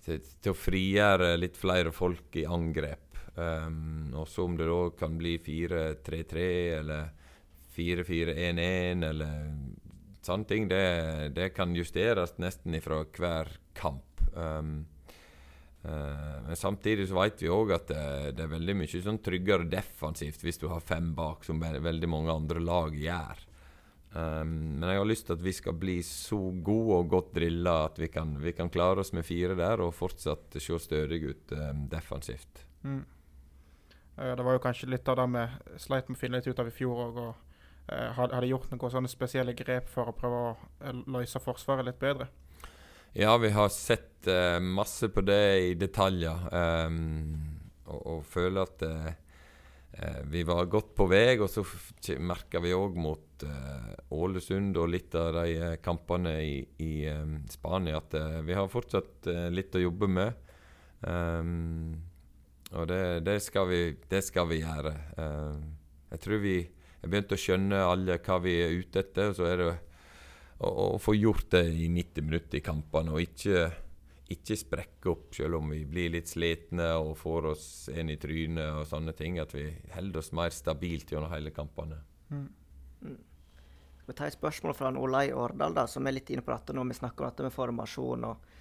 til, 0.02 0.18
til 0.42 0.52
å 0.56 0.58
frigjøre 0.58 1.30
litt 1.38 1.60
flere 1.60 1.94
folk 1.94 2.34
i 2.40 2.44
angrep. 2.50 3.22
Um, 3.36 4.10
og 4.16 4.26
så 4.32 4.48
om 4.48 4.58
det 4.58 4.66
da 4.66 4.80
kan 4.98 5.14
bli 5.20 5.36
4-3-3 5.46 6.50
eller 6.80 7.14
4-4-1-1 7.76 9.06
eller 9.06 9.54
sånne 10.26 10.50
ting, 10.50 10.66
det, 10.72 10.84
det, 11.36 11.52
kan 11.54 11.78
justeres 11.78 12.34
nesten 12.42 12.74
ifra 12.74 13.04
hver 13.06 13.54
kamp. 13.78 14.26
Um, 14.34 14.80
men 15.86 16.56
samtidig 16.58 17.08
så 17.10 17.18
vet 17.20 17.42
vi 17.44 17.50
òg 17.52 17.74
at 17.76 17.90
det, 17.90 18.04
det, 18.38 18.46
er 18.46 18.54
veldig 18.54 18.74
mye 18.80 19.02
sånn 19.02 19.20
tryggere 19.22 19.68
defensivt 19.70 20.42
hvis 20.42 20.58
du 20.62 20.66
har 20.72 20.82
fem 20.82 21.12
bak, 21.14 21.44
som 21.46 21.60
veldig 21.62 22.08
mange 22.10 22.32
andre 22.32 22.62
lag 22.62 22.96
gjør. 22.96 23.42
Um, 24.16 24.78
men 24.80 24.88
jeg 24.88 25.00
har 25.02 25.08
lyst 25.08 25.26
til 25.28 25.36
at 25.36 25.42
vi 25.44 25.52
skal 25.52 25.74
bli 25.76 25.96
så 26.06 26.38
gode 26.64 27.00
og 27.02 27.10
godt 27.12 27.34
drilla 27.36 27.74
at 27.90 27.98
vi 28.00 28.08
kan, 28.08 28.36
vi 28.40 28.54
kan 28.56 28.70
klare 28.72 29.02
oss 29.02 29.12
med 29.12 29.26
fire 29.28 29.56
der 29.58 29.82
og 29.84 29.92
fortsatt 29.94 30.56
se 30.62 30.78
stødige 30.80 31.34
ut 31.34 31.52
um, 31.52 31.84
defensivt. 31.92 32.64
Mm. 32.86 33.04
Det 34.16 34.44
var 34.46 34.56
jo 34.56 34.62
kanskje 34.64 34.88
litt 34.88 35.08
av 35.12 35.18
det 35.20 35.26
vi 35.28 35.42
sleit 35.84 36.06
med 36.08 36.16
å 36.16 36.20
finne 36.20 36.38
litt 36.38 36.48
ut 36.48 36.62
av 36.62 36.70
i 36.70 36.72
fjor 36.72 37.02
òg. 37.04 37.18
hadde 38.16 38.34
har, 38.34 38.40
de 38.40 38.48
gjort 38.48 38.70
noen 38.72 38.92
sånne 38.94 39.10
spesielle 39.12 39.52
grep 39.52 39.90
for 39.92 40.08
å 40.08 40.14
prøve 40.16 40.38
å 40.40 40.54
eh, 40.80 41.02
løse 41.12 41.42
Forsvaret 41.42 41.84
litt 41.84 42.00
bedre? 42.00 42.30
Ja, 43.18 43.36
vi 43.38 43.50
har 43.50 43.68
sett 43.68 44.26
uh, 44.28 44.60
masse 44.60 45.08
på 45.08 45.20
det 45.20 45.58
i 45.58 45.74
detaljer. 45.74 46.36
Um, 46.52 47.30
og, 47.88 48.00
og, 48.02 48.18
føler 48.28 48.66
at 48.66 48.82
uh, 48.84 50.18
vi 50.28 50.42
var 50.44 50.68
godt 50.68 50.90
på 50.98 51.06
vei. 51.08 51.38
Og 51.40 51.48
så 51.48 51.64
merka 52.20 52.60
vi 52.60 52.74
òg 52.76 52.98
mot 53.00 53.46
uh, 53.48 53.94
Ålesund 54.12 54.76
og 54.76 54.92
litt 54.92 55.16
av 55.16 55.32
de 55.38 55.70
kampene 55.80 56.34
i, 56.44 56.60
i 56.84 57.08
um, 57.08 57.38
Spania 57.48 58.02
at 58.02 58.18
vi 58.44 58.58
har 58.58 58.68
fortsatt 58.68 59.30
litt 59.48 59.80
å 59.80 59.84
jobbe 59.86 60.12
med. 60.12 60.52
Um, 61.00 61.96
og 62.76 62.84
det, 62.92 63.02
det, 63.24 63.40
skal 63.48 63.70
vi, 63.72 63.80
det, 64.12 64.26
skal 64.28 64.52
vi, 64.52 64.60
gjøre. 64.60 64.92
jeg 66.12 66.20
tror 66.20 66.44
vi 66.44 66.58
jeg 66.60 67.12
begynte 67.12 67.36
å 67.36 67.40
skjønne 67.40 67.80
alle 67.86 68.20
hva 68.20 68.42
vi 68.44 68.58
er 68.60 68.76
ute 68.76 69.00
etter. 69.00 69.30
og 69.30 69.40
Så 69.40 69.48
er 69.48 69.60
det 69.62 69.72
å, 70.58 70.68
å 70.68 70.98
få 71.02 71.14
gjort 71.16 71.50
det 71.56 71.64
i 71.68 71.88
90 71.92 72.26
minutter 72.26 72.60
i 72.60 72.64
kampene, 72.64 73.14
og 73.14 73.22
ikke, 73.22 73.66
ikke 74.32 74.58
sprekke 74.58 75.12
opp 75.12 75.36
selv 75.36 75.60
om 75.60 75.72
vi 75.74 75.82
blir 75.88 76.14
litt 76.16 76.30
slitne 76.32 76.92
og 77.00 77.16
får 77.20 77.50
oss 77.52 77.66
en 77.92 78.12
i 78.12 78.18
trynet 78.20 78.80
og 78.80 78.86
sånne 78.88 79.14
ting. 79.16 79.40
At 79.42 79.54
vi 79.56 79.68
holder 79.94 80.22
oss 80.22 80.32
mer 80.36 80.54
stabilt 80.54 81.12
gjennom 81.12 81.32
hele 81.32 81.52
kampene. 81.54 82.00
Mm. 82.30 82.48
Mm. 83.02 83.20
Skal 84.00 84.12
vi 84.12 84.18
ta 84.18 84.28
et 84.30 84.38
spørsmål 84.38 84.76
fra 84.78 84.92
Olai 84.94 85.28
Årdal, 85.34 85.74
da, 85.74 85.86
som 85.90 86.06
er 86.06 86.14
litt 86.18 86.30
inne 86.30 86.44
på 86.46 86.54
dette 86.54 86.74
når 86.76 86.92
vi 86.92 87.00
snakker 87.00 87.24
om 87.24 87.32
dette 87.32 87.46
med 87.46 87.54
formasjon 87.54 88.28
og 88.28 88.52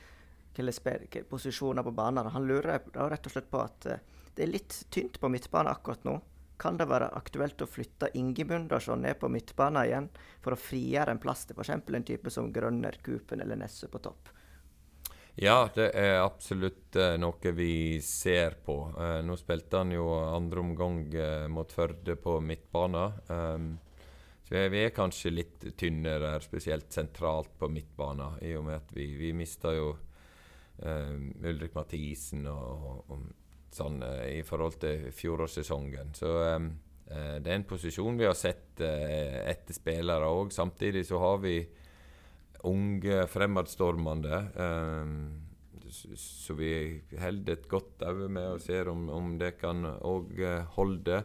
hvilke 0.55 1.25
posisjoner 1.29 1.83
på 1.83 1.91
banen. 1.91 2.31
Han 2.31 2.47
lurer 2.47 2.79
rett 2.95 3.27
og 3.27 3.33
slett 3.33 3.49
på 3.51 3.59
at 3.59 3.87
uh, 3.91 3.99
det 4.35 4.45
er 4.45 4.51
litt 4.51 4.77
tynt 4.91 5.19
på 5.19 5.29
midtbanen 5.31 5.71
akkurat 5.71 6.03
nå. 6.07 6.15
Kan 6.57 6.77
det 6.79 6.87
være 6.87 7.11
aktuelt 7.17 7.61
å 7.61 7.67
flytte 7.67 8.13
Ingemundarsson 8.15 9.01
ned 9.03 9.19
på 9.19 9.29
midtbanen 9.31 9.83
igjen 9.83 10.07
for 10.43 10.55
å 10.55 10.59
frigjøre 10.59 11.15
en 11.15 11.21
plass 11.21 11.43
til 11.45 11.57
f.eks. 11.57 11.73
en 11.75 12.07
type 12.07 12.31
som 12.31 12.51
Grønner, 12.55 12.95
Kupen 13.03 13.43
eller 13.43 13.59
Nesse 13.59 13.89
på 13.91 13.99
topp? 14.03 14.31
Ja, 15.35 15.65
det 15.75 15.89
er 15.99 16.21
absolutt 16.23 16.95
uh, 16.95 17.17
noe 17.19 17.51
vi 17.57 17.99
ser 17.99 18.55
på. 18.63 18.77
Uh, 18.95 19.19
nå 19.27 19.35
spilte 19.35 19.81
han 19.81 19.91
jo 19.91 20.05
andre 20.15 20.63
omgang 20.63 21.01
uh, 21.11 21.47
mot 21.51 21.71
Førde 21.75 22.15
på 22.15 22.37
midtbanen. 22.39 23.17
Um, 23.27 23.73
så 24.47 24.61
vi 24.71 24.85
er 24.85 24.95
kanskje 24.95 25.33
litt 25.33 25.65
tynnere, 25.75 26.37
spesielt 26.39 26.87
sentralt 26.93 27.51
på 27.59 27.67
midtbanen, 27.67 28.37
i 28.45 28.53
og 28.55 28.63
med 28.69 28.77
at 28.77 28.93
vi, 28.95 29.09
vi 29.17 29.33
mista 29.33 29.73
jo 29.73 29.95
Ulrik 30.85 31.71
Mathisen 31.73 32.43
og, 32.51 33.07
og 33.07 33.21
sånn 33.75 34.01
eh, 34.05 34.39
i 34.39 34.43
forhold 34.45 34.79
til 34.81 35.09
fjorårssesongen. 35.15 36.13
Så 36.17 36.31
um, 36.55 36.69
det 37.05 37.51
er 37.51 37.59
en 37.59 37.67
posisjon 37.69 38.15
vi 38.17 38.25
har 38.25 38.37
sett 38.37 38.81
uh, 38.81 39.41
etter 39.45 39.77
spillere 39.77 40.25
òg. 40.25 40.53
Samtidig 40.55 41.05
så 41.05 41.19
har 41.21 41.41
vi 41.43 41.59
unge 42.65 43.25
fremadstormende. 43.29 44.39
Så 46.17 46.55
vi 46.57 46.71
holder 47.21 47.53
et 47.53 47.67
godt 47.69 48.01
øye 48.01 48.25
med 48.25 48.55
og 48.55 48.63
ser 48.63 48.89
om, 48.89 49.03
om 49.13 49.35
det 49.37 49.51
kan 49.59 49.85
òg 49.85 50.41
holde. 50.73 51.19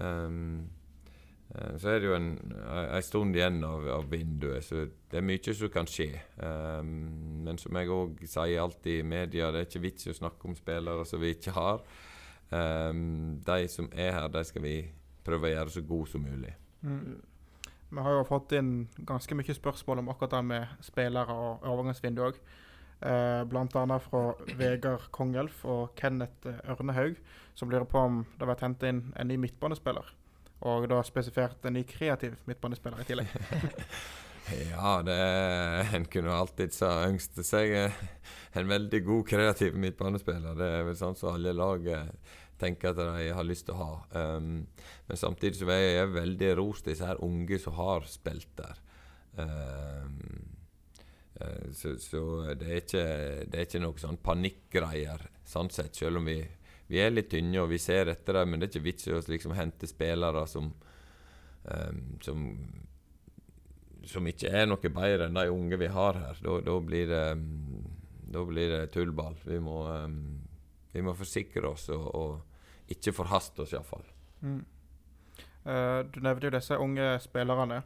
Um, 0.00 0.62
Eh, 0.64 0.81
så 1.52 1.90
er 1.92 1.98
det 2.00 2.08
jo 2.08 2.14
en, 2.16 2.30
en 2.72 3.04
stund 3.04 3.36
igjen 3.36 3.58
av, 3.68 3.84
av, 3.98 4.06
vinduet, 4.08 4.64
så 4.64 4.86
det 5.12 5.18
er 5.20 5.26
mye 5.26 5.54
som 5.56 5.72
kan 5.72 5.88
skje. 5.90 6.08
Um, 6.40 7.42
men 7.44 7.60
som 7.60 7.76
jeg 7.76 7.92
òg 7.92 8.22
sier 8.24 8.62
alltid 8.62 9.02
i 9.02 9.04
media, 9.04 9.50
det 9.52 9.60
er 9.60 9.68
ikke 9.68 9.82
vits 9.84 10.08
i 10.08 10.14
å 10.14 10.16
snakke 10.16 10.48
om 10.48 10.56
spillere 10.56 11.04
som 11.08 11.20
vi 11.20 11.34
ikke 11.36 11.52
har. 11.56 11.84
Um, 12.48 13.42
de 13.44 13.68
som 13.68 13.90
er 13.92 14.16
her, 14.16 14.32
de 14.32 14.44
skal 14.48 14.64
vi 14.64 14.78
prøve 15.26 15.50
å 15.50 15.52
gjøre 15.52 15.74
så 15.76 15.84
gode 15.92 16.08
som 16.14 16.24
mulig. 16.24 16.54
Mm. 16.80 17.20
Vi 17.92 18.00
har 18.00 18.16
jo 18.16 18.24
fått 18.24 18.56
inn 18.56 18.72
ganske 19.04 19.36
mye 19.36 19.58
spørsmål 19.58 20.00
om 20.00 20.08
akkurat 20.08 20.38
det 20.38 20.42
med 20.48 20.84
spillere 20.84 21.36
og 21.36 21.68
overgangsvindu 21.68 22.24
òg. 22.30 22.40
Eh, 23.02 23.42
Bl.a. 23.50 23.98
fra 24.00 24.24
Vegard 24.56 25.04
Kongelf 25.12 25.66
og 25.68 25.92
Kenneth 26.00 26.48
Ørnehaug, 26.64 27.20
som 27.52 27.68
lurer 27.68 27.84
på 27.84 28.00
om 28.00 28.22
det 28.24 28.46
har 28.46 28.54
vært 28.54 28.64
hentet 28.64 28.88
inn 28.88 29.04
en 29.12 29.28
ny 29.28 29.36
midtbanespiller. 29.44 30.08
Og 30.68 30.86
da 30.90 31.00
spesifert 31.06 31.64
en 31.66 31.74
ny 31.74 31.82
kreativ 31.88 32.36
midtbanespiller 32.46 33.02
i 33.02 33.06
tillegg. 33.08 33.32
ja, 34.74 34.92
det 35.06 35.16
en 35.96 36.06
kunne 36.10 36.36
alltid 36.36 36.76
ønske 36.82 37.46
seg 37.46 37.74
en 37.78 38.70
veldig 38.70 39.02
god 39.06 39.26
kreativ 39.32 39.74
midtbanespiller. 39.80 40.54
Det 40.58 40.70
er 40.78 40.86
vel 40.86 40.98
sånn 40.98 41.18
som 41.18 41.34
alle 41.34 41.54
lag 41.56 41.88
tenker 42.62 42.92
at 42.92 43.00
de 43.00 43.32
har 43.34 43.46
lyst 43.46 43.66
til 43.66 43.74
å 43.74 43.82
ha. 43.82 43.92
Um, 44.38 44.64
men 45.08 45.18
samtidig 45.18 45.58
så 45.58 45.68
er 45.74 45.82
jeg 45.82 46.14
veldig 46.14 46.54
ros 46.60 46.84
disse 46.86 47.06
her 47.06 47.22
unge 47.24 47.58
som 47.62 47.74
har 47.78 48.06
spilt 48.10 48.52
der. 48.60 48.82
Um, 49.34 50.52
så, 51.72 51.96
så 51.98 52.20
det, 52.54 52.68
er 52.68 52.82
ikke, 52.84 53.06
det 53.50 53.58
er 53.58 53.66
ikke 53.66 53.82
noe 53.82 53.98
sånn 53.98 54.20
panikkgreier, 54.22 55.24
sånn 55.48 55.72
sett, 55.74 55.96
selv 55.98 56.20
om 56.20 56.28
vi 56.28 56.38
vi 56.92 57.00
er 57.00 57.12
litt 57.14 57.30
tynne, 57.32 57.62
og 57.62 57.70
vi 57.72 57.80
ser 57.80 58.12
etter 58.12 58.36
dem, 58.36 58.52
men 58.52 58.60
det 58.60 58.68
er 58.68 58.74
ikke 58.74 58.86
vits 58.86 59.08
i 59.08 59.14
å 59.16 59.20
liksom 59.24 59.56
hente 59.56 59.88
spillere 59.88 60.44
som, 60.50 60.68
um, 61.64 62.02
som 62.20 62.46
som 64.08 64.26
ikke 64.26 64.50
er 64.50 64.68
noe 64.68 64.90
bedre 64.92 65.28
enn 65.28 65.36
de 65.36 65.48
unge 65.52 65.78
vi 65.80 65.90
har 65.92 66.18
her. 66.18 66.40
Da, 66.42 66.78
blir, 66.82 67.10
det, 67.10 68.42
blir 68.48 68.74
det 68.74 68.86
tullball. 68.94 69.36
Vi 69.44 69.60
må, 69.62 69.82
um, 69.88 70.40
vi 70.92 71.04
må 71.04 71.14
forsikre 71.18 71.70
oss 71.70 71.88
og, 71.94 72.08
og 72.14 72.92
ikke 72.92 73.14
forhaste 73.16 73.64
oss, 73.64 73.74
iallfall. 73.76 74.04
Mm. 74.42 74.60
Uh, 75.62 76.00
du 76.10 76.20
nevnte 76.24 76.48
jo 76.48 76.54
disse 76.56 76.78
unge 76.78 77.08
spillerne. 77.22 77.82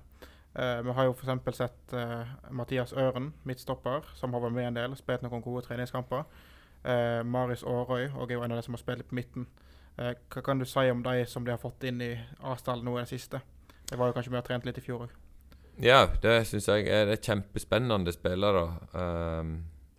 Uh, 0.57 0.81
vi 0.87 0.97
har 0.97 1.09
jo 1.09 1.17
f.eks. 1.17 1.57
sett 1.59 1.97
uh, 1.97 2.37
Mathias 2.51 2.97
Øren, 2.97 3.33
midtstopper, 3.45 4.09
som 4.17 4.33
har 4.33 4.47
vært 4.47 4.57
med 4.57 4.71
en 4.71 4.81
del, 4.81 4.97
spilt 4.97 5.27
noen 5.27 5.45
gode 5.45 5.67
treningskamper. 5.69 6.25
Eh, 6.87 7.23
Marius 7.27 7.65
Aarøy 7.67 8.13
og 8.15 8.31
er 8.31 8.37
jo 8.37 8.43
en 8.45 8.53
av 8.55 8.61
de 8.61 8.67
som 8.67 8.77
har 8.77 8.83
spilt 8.83 9.09
på 9.11 9.17
midten. 9.19 9.47
Eh, 9.99 10.13
hva 10.31 10.43
kan 10.45 10.61
du 10.61 10.67
si 10.69 10.85
om 10.93 11.03
de 11.03 11.25
som 11.27 11.45
de 11.45 11.51
har 11.51 11.59
fått 11.59 11.87
inn 11.89 12.03
i 12.05 12.13
Asdal 12.47 12.85
nå 12.87 12.95
i 12.95 13.03
det 13.03 13.11
siste? 13.11 13.41
Det 13.87 13.99
var 13.99 14.11
jo 14.11 14.17
kanskje 14.17 14.35
med 14.35 14.45
og 14.45 14.47
trent 14.47 14.69
litt 14.69 14.79
i 14.79 14.85
fjor 14.85 15.07
òg. 15.07 15.17
Ja, 15.83 16.07
det 16.23 16.39
syns 16.49 16.69
jeg 16.71 16.87
er 16.89 17.09
det 17.11 17.25
kjempespennende 17.27 18.15
spillere. 18.15 18.65
Um, 18.95 19.51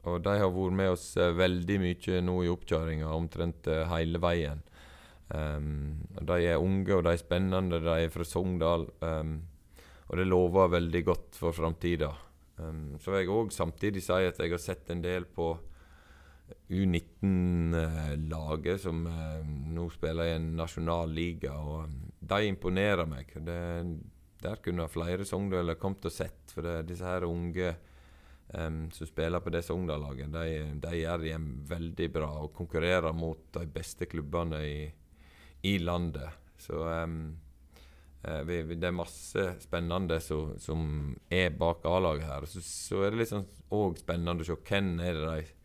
og 0.08 0.24
de 0.26 0.34
har 0.40 0.50
vært 0.54 0.78
med 0.80 0.94
oss 0.96 1.12
uh, 1.20 1.30
veldig 1.38 1.78
mye 1.84 2.22
nå 2.26 2.38
i 2.46 2.50
oppkjøringa, 2.50 3.12
omtrent 3.14 3.70
uh, 3.70 3.84
hele 3.92 4.22
veien. 4.24 4.64
Um, 5.28 6.08
de 6.18 6.40
er 6.40 6.64
unge 6.64 6.96
og 6.96 7.04
de 7.06 7.14
er 7.14 7.22
spennende. 7.22 7.82
De 7.84 7.94
er 7.94 8.10
fra 8.14 8.26
Sogndal. 8.26 8.88
Um, 9.04 9.38
og 10.08 10.18
det 10.18 10.28
lover 10.32 10.72
veldig 10.80 11.04
godt 11.06 11.36
for 11.36 11.52
framtida. 11.52 12.14
så 12.58 13.12
vil 13.12 13.20
jeg 13.20 13.30
òg 13.30 13.52
samtidig 13.52 14.02
si 14.02 14.14
at 14.14 14.40
jeg 14.40 14.50
har 14.50 14.62
sett 14.62 14.90
en 14.90 15.04
del 15.04 15.26
på 15.30 15.52
U19-laget 16.70 18.82
som 18.82 19.08
eh, 19.08 19.46
nå 19.74 19.90
spiller 19.90 20.26
i 20.28 20.36
en 20.36 20.56
nasjonal 20.58 21.14
liga. 21.16 21.54
og 21.56 21.84
um, 21.88 22.12
De 22.20 22.48
imponerer 22.48 23.06
meg. 23.08 23.32
Det, 23.36 23.86
der 24.44 24.56
kunne 24.64 24.88
flere 24.92 25.26
Sogndøler 25.26 25.76
kommet 25.80 26.06
og 26.10 26.14
sett. 26.14 26.52
For 26.54 26.62
det, 26.66 26.88
disse 26.90 27.06
her 27.08 27.24
unge 27.28 27.76
um, 28.54 28.92
som 28.92 29.08
spiller 29.08 29.40
på 29.44 29.50
det 29.54 29.64
Sogndal-laget, 29.66 30.32
de, 30.34 30.44
de, 30.84 30.96
gjør 31.02 31.18
det 31.24 31.38
veldig 31.72 32.10
bra 32.14 32.32
og 32.44 32.54
konkurrerer 32.56 33.14
mot 33.16 33.42
de 33.58 33.66
beste 33.72 34.06
klubbene 34.10 34.60
i, 34.68 34.92
i 35.72 35.78
landet. 35.80 36.30
Så 36.62 36.76
um, 36.84 37.20
eh, 38.24 38.42
vi, 38.48 38.56
det 38.76 38.88
er 38.90 38.96
masse 38.96 39.44
spennende 39.64 40.20
som, 40.24 40.56
som 40.62 40.80
er 41.32 41.50
bak 41.56 41.86
A-laget 41.88 42.28
her. 42.28 42.42
Så, 42.50 42.60
så, 42.66 42.96
er 43.06 43.16
det 43.16 43.24
liksom 43.24 43.48
òg 43.78 43.92
spennende 44.04 44.44
å 44.44 44.48
se 44.48 44.56
hvem 44.68 45.00
er 45.04 45.14
det 45.16 45.32
de 45.32 45.57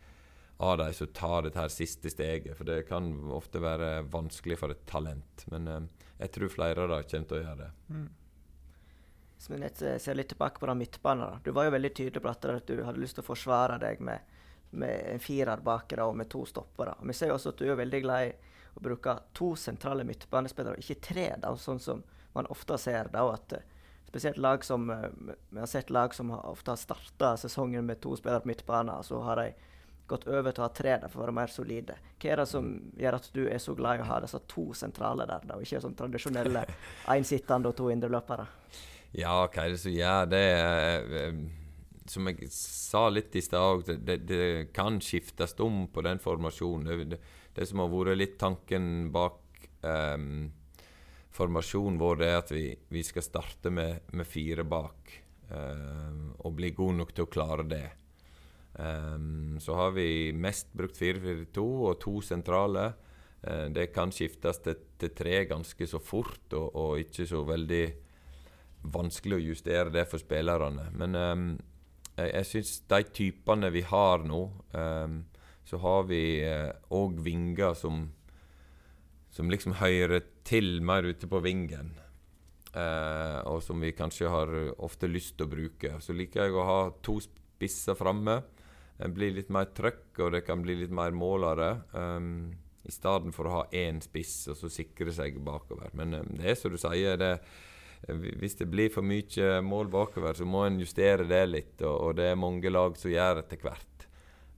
av 0.62 0.78
de 0.78 0.92
som 0.92 1.06
tar 1.06 1.42
dette 1.42 1.68
siste 1.74 2.10
steget. 2.10 2.54
For 2.56 2.68
det 2.68 2.84
kan 2.86 3.10
ofte 3.34 3.58
være 3.62 4.04
vanskelig 4.12 4.60
for 4.60 4.70
et 4.70 4.84
talent. 4.86 5.42
Men 5.50 5.68
eh, 5.68 5.80
jeg 6.22 6.34
tror 6.36 6.52
flere 6.54 6.84
av 6.84 6.92
dem 6.92 7.08
kommer 7.10 7.30
til 7.30 7.38
å 7.38 7.40
gjøre 7.40 7.64
det. 7.64 7.70
Mm. 7.90 8.04
Hvis 9.36 9.50
vi 9.50 9.58
eh, 9.88 9.98
ser 9.98 10.18
litt 10.18 10.30
tilbake 10.30 10.62
på 10.62 10.68
den 10.70 10.78
midtbanen. 10.78 11.42
Du 11.42 11.50
var 11.50 11.66
jo 11.66 11.74
veldig 11.74 11.90
tydelig 11.98 12.22
på 12.22 12.30
at 12.30 12.46
du 12.68 12.76
hadde 12.86 13.02
lyst 13.02 13.18
til 13.18 13.24
å 13.24 13.30
forsvare 13.32 13.80
deg 13.82 14.04
med, 14.06 14.38
med 14.70 15.08
en 15.16 15.24
firer 15.24 15.64
bak 15.66 15.96
og 15.98 16.14
med 16.20 16.30
to 16.30 16.44
stoppere. 16.46 16.94
Vi 17.02 17.18
ser 17.18 17.32
jo 17.32 17.40
også 17.40 17.56
at 17.56 17.64
du 17.64 17.66
er 17.66 17.82
veldig 17.82 18.02
glad 18.06 18.28
i 18.28 18.32
å 18.78 18.84
bruke 18.86 19.16
to 19.34 19.50
sentrale 19.58 20.06
midtbanespillere, 20.06 20.78
ikke 20.78 21.00
tre, 21.04 21.26
da, 21.42 21.50
sånn 21.58 21.82
som 21.82 22.06
man 22.32 22.46
ofte 22.54 22.78
ser. 22.78 23.10
da, 23.10 23.26
at 23.34 23.58
eh, 23.58 23.68
Spesielt 24.12 24.36
lag 24.36 24.60
som 24.60 24.90
Vi 24.92 25.56
har 25.56 25.66
sett 25.66 25.88
lag 25.90 26.12
som 26.14 26.30
ofte 26.36 26.74
har 26.74 26.76
starta 26.76 27.30
sesongen 27.40 27.86
med 27.88 27.96
to 28.04 28.12
spillere 28.16 28.44
på 28.44 28.50
midtbanen, 28.50 28.98
og 28.98 29.06
så 29.08 29.22
har 29.24 29.40
de 29.40 29.54
gått 30.10 30.26
over 30.28 30.52
til 30.52 30.62
å 30.62 30.66
ha 30.66 30.72
tre 30.74 30.96
der 31.02 31.10
for 31.10 31.22
å 31.22 31.26
være 31.26 31.36
mer 31.36 31.52
solide. 31.52 31.96
Hva 32.20 32.32
er 32.32 32.42
det 32.42 32.48
som 32.50 32.68
gjør 32.98 33.16
at 33.18 33.30
du 33.34 33.42
er 33.46 33.62
så 33.62 33.74
glad 33.78 34.00
i 34.00 34.04
å 34.04 34.10
ha 34.10 34.20
disse 34.24 34.40
to 34.50 34.66
sentrale 34.76 35.26
der, 35.28 35.46
da, 35.48 35.56
og 35.56 35.66
ikke 35.66 35.82
sånn 35.84 35.96
tradisjonelle 35.98 36.66
én 37.14 37.66
og 37.66 37.74
to 37.78 37.90
indreløpere? 37.94 38.46
Ja, 39.12 39.34
hva 39.44 39.66
er 39.66 39.74
det 39.74 39.82
som 39.82 39.92
gjør 39.92 40.30
det? 40.32 40.46
Eh, 40.52 41.42
som 42.08 42.26
jeg 42.28 42.48
sa 42.52 43.06
litt 43.12 43.36
i 43.36 43.42
stad 43.44 43.84
det, 43.86 43.98
det, 44.06 44.16
det, 44.26 44.72
kan 44.74 44.98
skiftes 45.00 45.54
om 45.62 45.86
på 45.92 46.02
den 46.04 46.20
formasjonen. 46.22 47.06
Det, 47.08 47.20
det, 47.54 47.68
som 47.68 47.82
har 47.82 47.92
vært 47.92 48.18
litt 48.18 48.38
tanken 48.40 49.12
bak 49.14 49.68
um, 49.86 50.50
formasjonen 51.32 52.00
vår, 52.00 52.24
er 52.26 52.38
at 52.40 52.52
vi, 52.52 52.66
vi 52.92 53.04
skal 53.06 53.24
starte 53.26 53.72
med, 53.72 54.08
med 54.12 54.28
fire 54.28 54.66
bak. 54.66 55.18
Um, 55.52 56.32
og 56.40 56.56
bli 56.56 56.72
gode 56.72 56.98
nok 57.02 57.12
til 57.14 57.26
å 57.26 57.32
klare 57.32 57.66
det. 57.68 57.84
Um, 58.74 59.58
så 59.60 59.74
har 59.74 59.90
vi 59.90 60.32
mest 60.32 60.72
brukt 60.72 60.96
4-4-2 60.96 61.64
og 61.90 61.98
to 62.00 62.20
sentrale. 62.24 62.92
Uh, 63.44 63.68
det 63.74 63.90
kan 63.92 64.12
skiftes 64.14 64.62
til, 64.64 64.78
til, 64.98 65.12
tre 65.16 65.42
ganske 65.50 65.86
så 65.88 66.00
fort, 66.00 66.46
og, 66.56 66.70
og, 66.72 67.02
ikke 67.02 67.26
så 67.28 67.42
veldig 67.44 67.84
vanskelig 68.92 69.36
å 69.36 69.44
justere 69.50 69.92
det 69.92 70.06
for 70.10 70.22
spillerne. 70.22 70.88
Men 70.96 71.18
um, 71.18 71.44
jeg, 72.16 72.30
jeg 72.32 72.48
syns 72.48 72.72
de 72.88 73.02
typene 73.12 73.70
vi 73.72 73.84
har 73.88 74.24
nå 74.28 74.40
um, 74.76 75.22
Så 75.64 75.78
har 75.80 76.02
vi 76.08 76.22
òg 76.42 77.18
uh, 77.18 77.22
vinger 77.24 77.76
som, 77.78 78.06
som 79.32 79.52
liksom 79.52 79.76
hører 79.80 80.24
til 80.44 80.80
mer 80.84 81.06
ute 81.06 81.28
på 81.28 81.42
vingen. 81.44 81.92
Uh, 82.72 83.44
og 83.52 83.60
som 83.62 83.84
vi 83.84 83.92
kanskje 83.92 84.32
har 84.32 84.50
ofte 84.80 85.06
lyst 85.06 85.36
til 85.36 85.46
å 85.46 85.52
bruke. 85.52 85.94
Så 86.00 86.16
liker 86.16 86.46
jeg 86.46 86.56
å 86.56 86.66
ha 86.66 86.80
to 87.04 87.20
spisser 87.20 87.96
framme. 87.98 88.40
Blir 89.10 89.34
litt 89.34 89.50
mer 89.50 89.70
trøkk, 89.74 90.10
og 90.22 90.34
det 90.36 90.44
kan 90.46 90.62
bli 90.62 90.76
litt 90.82 90.92
mer 90.94 91.14
målere. 91.16 91.72
Um, 91.92 92.52
I 92.86 92.92
stedet 92.92 93.34
for 93.34 93.48
å 93.48 93.56
ha 93.56 93.62
én 93.74 94.00
spiss 94.02 94.48
og 94.52 94.58
så 94.58 94.70
sikre 94.70 95.14
seg 95.14 95.40
bakover. 95.42 95.90
Men 95.98 96.14
um, 96.20 96.32
det 96.38 96.52
er 96.52 96.58
som 96.58 96.74
du 96.74 96.78
sier, 96.80 97.18
det, 97.18 97.32
hvis 98.38 98.58
det 98.60 98.68
blir 98.70 98.92
for 98.94 99.06
mye 99.06 99.60
mål 99.66 99.90
bakover, 99.90 100.38
så 100.38 100.46
må 100.46 100.66
en 100.66 100.80
justere 100.82 101.26
det 101.26 101.42
litt. 101.50 101.74
Og, 101.82 101.96
og, 101.96 102.14
det 102.20 102.30
er 102.30 102.38
mange 102.38 102.70
lag 102.70 102.98
som 102.98 103.12
gjør 103.12 103.42
etter 103.42 103.62
hvert. 103.62 103.88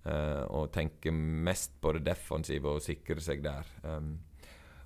Uh, 0.04 0.44
og 0.52 0.68
tenker 0.74 1.14
mest 1.16 1.78
på 1.80 1.94
det 1.96 2.04
defensive 2.10 2.76
og 2.76 2.84
sikre 2.84 3.22
seg 3.24 3.40
der. 3.44 3.68
Um, 3.88 4.18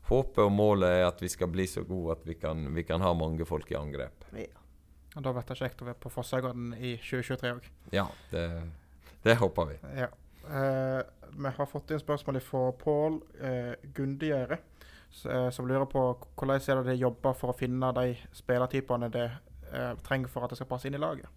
håpet 0.08 0.44
og 0.44 0.54
målet 0.54 1.00
er 1.00 1.08
at 1.08 1.22
vi 1.22 1.30
skal 1.32 1.50
bli 1.50 1.66
så 1.66 1.82
gode 1.86 2.14
at 2.14 2.26
vi 2.26 2.38
kan, 2.38 2.68
vi 2.74 2.86
kan 2.86 3.02
ha 3.02 3.10
mange 3.18 3.46
folk 3.48 3.70
i 3.74 3.78
angrep. 3.78 4.28
Ja. 4.38 4.52
Og 5.16 5.24
Da 5.24 5.32
blir 5.34 5.46
det 5.48 5.56
kjekt 5.58 5.80
å 5.82 5.88
være 5.88 5.98
på 5.98 6.12
Fosshaugården 6.14 6.76
i 6.78 6.92
2023 7.02 7.50
òg. 7.56 7.72
Ja, 7.90 8.04
det 8.30 8.44
det 9.22 9.34
håper 9.34 9.64
vi. 9.66 9.78
Ja. 10.00 10.08
Eh, 10.50 11.02
vi 11.38 11.48
har 11.56 11.66
fått 11.66 11.90
inn 11.90 12.00
spørsmål 12.00 12.40
fra 12.40 12.70
Pål 12.72 13.18
eh, 13.40 13.74
Gundegjerde, 13.94 14.58
uh, 15.26 15.50
som 15.52 15.68
lurer 15.68 15.86
på 15.90 16.04
hvordan 16.38 16.56
er 16.56 16.80
det 16.80 16.94
de 16.94 17.02
jobber 17.02 17.36
for 17.36 17.52
å 17.52 17.56
finne 17.56 17.90
de 17.96 18.14
spillertypene 18.36 19.10
de 19.12 19.26
eh, 19.28 19.92
trenger 20.06 20.32
for 20.32 20.44
at 20.44 20.52
det 20.52 20.60
skal 20.60 20.70
passe 20.70 20.88
inn 20.88 20.96
i 20.96 21.02
laget. 21.02 21.28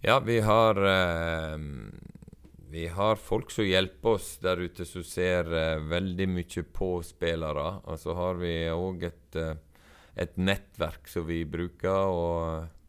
Ja, 0.00 0.16
vi 0.24 0.38
har 0.40 0.78
vi 2.70 2.86
har 2.88 3.20
folk 3.20 3.50
som 3.52 3.66
hjelper 3.68 4.14
oss 4.16 4.38
der 4.40 4.62
ute, 4.64 4.86
som 4.88 5.04
ser 5.04 5.50
veldig 5.90 6.28
mye 6.30 6.62
på 6.72 6.88
spillere. 7.04 7.66
Og 7.84 7.98
så 8.00 8.14
har 8.16 8.40
vi 8.40 8.54
òg 8.72 9.04
et, 9.10 9.36
et 10.16 10.38
nettverk 10.40 11.10
som 11.10 11.26
vi 11.28 11.42
bruker. 11.44 11.90
og 12.08 12.79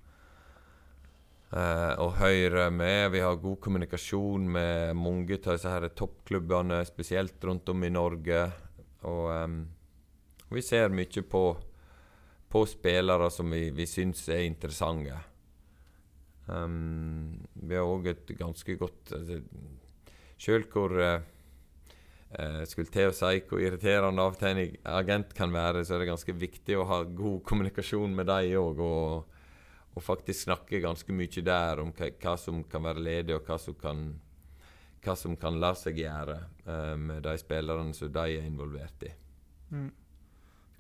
Uh, 1.52 1.98
og 2.00 2.14
Høyre 2.16 2.70
med. 2.72 3.10
Vi 3.12 3.20
har 3.20 3.42
god 3.44 3.58
kommunikasjon 3.60 4.46
med 4.54 4.96
mange 4.96 5.36
av 5.36 5.58
disse 5.58 5.72
her 5.74 5.90
toppklubbene, 6.00 6.80
spesielt 6.88 7.44
rundt 7.44 7.68
om 7.74 7.84
i 7.84 7.90
Norge. 7.92 8.46
Og 9.04 9.26
um, 9.36 9.58
vi 10.56 10.64
ser 10.64 10.96
mye 10.96 11.26
på, 11.28 11.44
på 12.48 12.62
spillere 12.72 13.28
som 13.36 13.52
vi, 13.52 13.66
vi 13.76 13.88
syns 13.90 14.24
er 14.32 14.46
interessante. 14.46 15.18
Um, 16.48 17.36
vi 17.54 17.76
har 17.76 17.88
òg 17.88 18.08
et 18.14 18.32
ganske 18.40 18.74
godt 18.80 19.12
altså, 19.16 19.38
Sjøl 20.42 20.64
hvor 20.74 20.96
uh, 20.98 21.20
uh, 22.34 22.64
skulle 22.68 22.92
til 22.92 23.12
å 23.12 23.16
si 23.16 23.44
hvor 23.46 23.62
irriterende 23.62 24.24
av 24.24 24.34
og 24.34 24.40
til 24.40 24.56
en 24.56 24.80
agent 24.96 25.36
kan 25.38 25.52
være, 25.54 25.84
så 25.84 25.96
er 25.98 26.06
det 26.06 26.10
ganske 26.14 26.36
viktig 26.48 26.80
å 26.80 26.88
ha 26.90 27.04
god 27.04 27.44
kommunikasjon 27.44 28.16
med 28.16 28.32
dem 28.32 28.56
òg. 28.64 28.82
Og, 28.88 29.31
og 29.92 30.04
faktisk 30.04 30.46
snakke 30.46 30.80
ganske 30.84 31.14
mye 31.14 31.44
der 31.44 31.82
om 31.84 31.92
hva, 31.96 32.36
som 32.40 32.64
kan 32.64 32.84
være 32.84 33.04
ledig, 33.04 33.36
og 33.36 33.48
hva 33.48 33.58
som 33.60 33.76
kan, 33.76 34.06
hva 35.04 35.16
som 35.20 35.36
kan 35.40 35.60
la 35.60 35.74
seg 35.76 36.00
gjøre 36.00 36.38
uh, 36.68 36.96
med 37.00 37.24
de 37.28 37.36
spillerne 37.42 37.96
som 37.98 38.12
de 38.12 38.38
er 38.38 38.48
involvert 38.48 39.08
i. 39.08 39.12
Mm. 39.72 39.90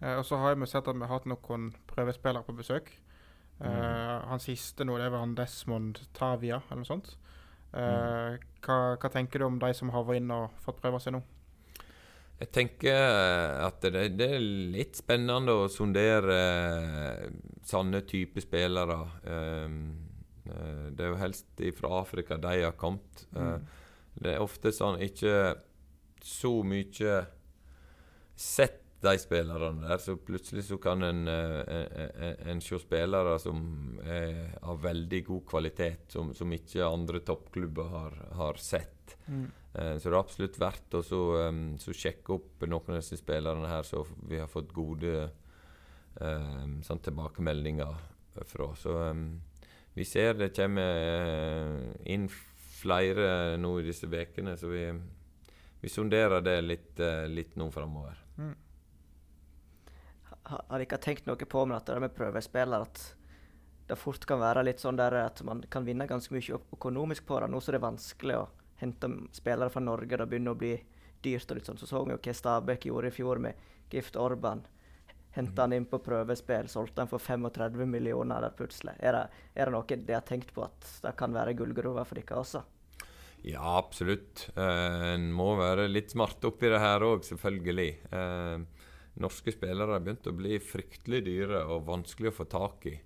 Eh, 0.01 0.17
og 0.17 0.25
så 0.25 0.39
har 0.41 0.55
vi 0.57 0.69
sett 0.69 0.87
at 0.87 0.97
vi 0.97 1.05
har 1.05 1.13
hatt 1.13 1.29
noen 1.29 1.71
prøvespillere 1.91 2.47
på 2.47 2.55
besøk. 2.57 2.91
Mm. 3.61 3.67
Uh, 3.67 4.29
han 4.31 4.41
siste 4.41 4.87
nå, 4.87 4.95
det 4.97 5.11
var 5.13 5.21
han 5.21 5.35
Desmond 5.37 6.01
Tavia, 6.17 6.63
eller 6.69 6.81
noe 6.81 6.89
sånt. 6.89 7.13
Eh, 7.71 7.81
mm. 7.81 8.47
hva, 8.65 8.79
hva, 8.97 9.11
tenker 9.11 9.39
du 9.39 9.47
om 9.47 9.59
de 9.61 9.69
som 9.77 9.91
har 9.93 10.03
vært 10.07 10.23
inn 10.23 10.33
og 10.35 10.55
fått 10.63 10.81
prøve 10.81 10.99
seg 11.03 11.15
nå? 11.15 11.21
Jeg 12.41 12.49
tenker 12.55 12.95
eh, 12.97 13.57
at 13.67 13.83
det, 13.85 14.05
det, 14.17 14.29
er 14.37 14.45
litt 14.73 14.97
spennende 14.97 15.53
å 15.61 15.67
sondere 15.69 16.37
eh, 17.61 18.01
type 18.09 18.41
spillere. 18.41 18.97
Um, 19.25 19.75
det 20.91 21.05
er 21.05 21.11
jo 21.13 21.19
helst 21.21 21.61
fra 21.77 21.99
Afrika 22.01 22.35
de 22.41 22.63
har 22.63 22.73
kommet. 22.75 23.27
Mm. 23.31 23.67
Det 24.17 24.33
er 24.33 24.43
ofte 24.43 24.73
sånn 24.73 24.97
ikke 25.05 25.53
så 26.25 26.51
mye 26.65 27.19
sett 28.35 28.81
de 29.01 29.13
spillerne 29.21 29.85
der, 29.85 30.01
så 30.01 30.17
plutselig 30.17 30.65
så 30.67 30.77
kan 30.81 31.05
en, 31.05 31.23
en, 31.29 32.35
en 32.51 32.59
se 32.61 32.77
spillere 32.81 33.37
som 33.41 33.61
er 34.03 34.57
av 34.61 34.81
veldig 34.83 35.21
god 35.29 35.47
kvalitet, 35.53 36.11
som, 36.13 36.33
som 36.37 36.51
ikke 36.53 36.85
andre 36.85 37.23
toppklubber 37.25 37.89
har, 37.95 38.19
har 38.37 38.61
sett. 38.61 39.15
Mm. 39.25 39.47
Eh, 39.73 39.95
så 39.97 40.09
det 40.09 40.15
er 40.15 40.19
absolutt 40.19 40.59
verdt 40.61 40.97
å 40.99 41.03
sjekke 41.95 42.35
opp 42.35 42.65
noen 42.67 42.95
av 42.95 42.99
disse 42.99 43.19
spillerne 43.19 43.69
her, 43.71 43.87
så 43.87 44.03
vi 44.27 44.41
har 44.41 44.51
fått 44.51 44.73
gode 44.75 45.29
sånn 46.11 46.99
tilbakemeldinger 46.99 47.93
fra. 48.43 48.65
Så 48.75 48.91
vi 49.93 50.05
ser 50.05 50.33
det 50.39 50.53
kommer 50.55 51.03
uh, 51.03 51.91
inn 52.07 52.29
flere 52.81 53.57
nå 53.59 53.73
i 53.79 53.85
disse 53.85 54.07
ukene, 54.07 54.55
så 54.57 54.69
vi, 54.71 54.85
vi 55.81 55.91
sonderer 55.91 56.43
det 56.43 56.57
litt, 56.63 56.93
uh, 57.03 57.27
litt 57.27 57.57
nå 57.59 57.67
framover. 57.71 58.21
Mm. 58.37 58.53
Har 60.51 60.79
dere 60.79 60.99
tenkt 61.03 61.27
noe 61.27 61.35
på 61.47 61.65
med 61.65 61.77
dette 61.77 61.99
med 61.99 62.15
prøvespiller? 62.15 62.87
At 62.87 63.03
det 63.91 63.99
fort 63.99 64.23
kan 64.27 64.39
være 64.39 64.63
litt 64.63 64.79
sånn 64.79 64.99
der 64.99 65.17
at 65.25 65.43
man 65.47 65.63
kan 65.71 65.85
vinne 65.85 66.07
ganske 66.07 66.33
mye 66.33 66.59
økonomisk 66.77 67.27
på 67.27 67.41
det, 67.43 67.51
nå 67.51 67.59
som 67.59 67.75
det 67.75 67.81
er 67.81 67.89
vanskelig 67.89 68.39
å 68.39 68.47
hente 68.81 69.09
spillere 69.37 69.71
fra 69.71 69.83
Norge. 69.83 70.17
Det 70.17 70.27
begynner 70.27 70.55
å 70.55 70.59
bli 70.59 70.75
dyrt. 71.21 71.51
og 71.51 71.57
litt 71.57 71.69
sånn. 71.69 71.79
Så 71.79 71.87
så 71.87 72.03
vi 72.05 72.15
jo 72.15 72.21
hva 72.21 72.33
Stabæk 72.33 72.89
gjorde 72.89 73.11
i 73.11 73.15
fjor 73.15 73.41
med 73.41 73.53
Gift 73.91 74.17
Orban. 74.19 74.65
Henta 75.31 75.63
han 75.63 75.73
inn 75.73 75.85
på 75.87 76.01
prøvespill, 76.03 76.67
solgte 76.67 77.05
han 77.05 77.07
for 77.11 77.23
35 77.23 77.87
millioner 77.87 78.43
der 78.43 78.55
plutselig. 78.55 78.97
Er 78.99 79.15
det, 79.15 79.23
er 79.55 79.69
det 79.69 79.75
noe 79.77 79.97
de 80.03 80.13
har 80.13 80.25
tenkt 80.27 80.51
på 80.53 80.65
at 80.65 80.87
det 81.05 81.13
kan 81.19 81.31
være 81.31 81.55
gullgruver 81.55 82.07
for 82.07 82.19
dere 82.19 82.41
også? 82.41 82.63
Ja, 83.47 83.63
absolutt. 83.77 84.49
Uh, 84.57 85.13
en 85.15 85.31
må 85.33 85.53
være 85.57 85.87
litt 85.89 86.11
smart 86.11 86.43
oppi 86.45 86.69
det 86.69 86.81
her 86.83 87.05
òg, 87.07 87.23
selvfølgelig. 87.25 87.93
Uh, 88.11 88.91
norske 89.23 89.55
spillere 89.55 89.95
har 89.95 90.03
begynt 90.03 90.27
å 90.27 90.35
bli 90.35 90.59
fryktelig 90.61 91.23
dyre 91.29 91.63
og 91.71 91.87
vanskelig 91.87 92.33
å 92.33 92.37
få 92.41 92.49
tak 92.51 92.85
i. 92.91 92.97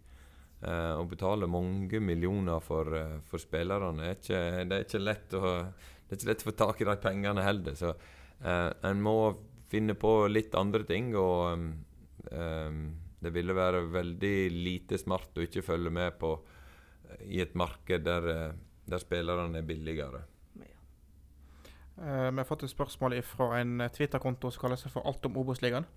Å 0.65 1.03
betale 1.05 1.45
mange 1.51 1.99
millioner 2.01 2.61
for, 2.63 2.89
uh, 2.89 3.17
for 3.29 3.41
spillerne 3.41 4.07
er 4.07 4.15
ikke, 4.15 4.39
det 4.65 4.77
er 4.79 4.85
ikke 4.87 5.01
lett 5.03 5.35
å 5.37 5.51
det 6.05 6.13
er 6.13 6.19
ikke 6.19 6.29
lett 6.29 6.43
å 6.43 6.49
få 6.49 6.53
tak 6.59 6.81
i 6.81 6.85
de 6.85 6.95
pengene 7.01 7.43
heller. 7.45 7.77
Så 7.77 7.91
uh, 7.95 8.71
en 8.85 9.01
må 9.01 9.15
finne 9.71 9.95
på 9.97 10.13
litt 10.29 10.53
andre 10.57 10.85
ting. 10.85 11.09
Og 11.17 11.65
um, 12.29 12.83
det 13.25 13.31
ville 13.33 13.55
være 13.57 13.87
veldig 13.89 14.35
lite 14.53 14.99
smart 15.01 15.37
å 15.37 15.45
ikke 15.45 15.65
følge 15.65 15.89
med 15.89 16.19
på 16.21 16.35
eh, 16.35 17.23
i 17.37 17.41
et 17.41 17.55
marked 17.57 18.03
der, 18.05 18.27
eh, 18.29 18.51
der 18.85 19.01
spillerne 19.01 19.57
er 19.57 19.65
billigere. 19.65 20.21
Uh, 21.95 22.27
vi 22.27 22.37
har 22.37 22.45
fått 22.45 22.67
et 22.67 22.73
spørsmål 22.73 23.15
fra 23.25 23.47
en 23.61 23.79
Twitter-konto 23.95 24.51
som 24.51 24.65
kaller 24.65 24.77
seg 24.77 24.93
for 24.93 25.07
Alt 25.09 25.25
om 25.25 25.39
Obos-ligaen. 25.41 25.87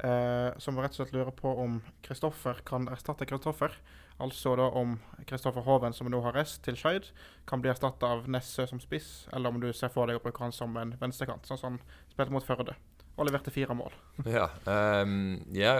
Eh, 0.00 0.58
som 0.58 0.78
rett 0.80 0.94
og 0.94 1.02
slett 1.02 1.12
lurer 1.12 1.34
på 1.36 1.50
om 1.62 1.80
Kristoffer 2.06 2.62
kan 2.64 2.88
erstatte 2.88 3.26
Kristoffer. 3.28 3.74
Altså 4.20 4.54
da 4.56 4.68
om 4.76 4.98
Kristoffer 5.28 5.64
Hoven, 5.64 5.94
som 5.96 6.08
nå 6.12 6.20
har 6.24 6.36
reist 6.36 6.62
til 6.64 6.76
Skeid, 6.76 7.08
kan 7.48 7.60
bli 7.60 7.72
erstatta 7.72 8.08
av 8.08 8.28
Nesse 8.28 8.66
som 8.68 8.80
spiss, 8.80 9.28
eller 9.32 9.52
om 9.52 9.60
du 9.60 9.70
ser 9.76 9.92
for 9.92 10.08
deg 10.08 10.20
å 10.20 10.24
bruke 10.24 10.44
han 10.44 10.56
som 10.56 10.76
en 10.80 10.94
venstrekant, 11.00 11.48
sånn 11.48 11.60
som 11.60 11.76
han 11.76 11.82
spilte 12.12 12.36
mot 12.36 12.44
Førde 12.44 12.76
og 13.20 13.26
leverte 13.28 13.52
fire 13.52 13.76
mål. 13.76 13.92
Ja. 14.24 14.46
Um, 14.64 15.40
ja 15.52 15.74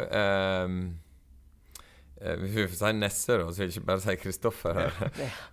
um, 0.66 0.82
vi 2.20 2.66
får 2.68 2.74
si 2.76 2.92
Nesse, 2.92 3.36
da, 3.40 3.46
så 3.48 3.64
ikke 3.64 3.82
bare 3.88 4.02
si 4.04 4.14
Kristoffer 4.20 4.76
her. 4.76 4.96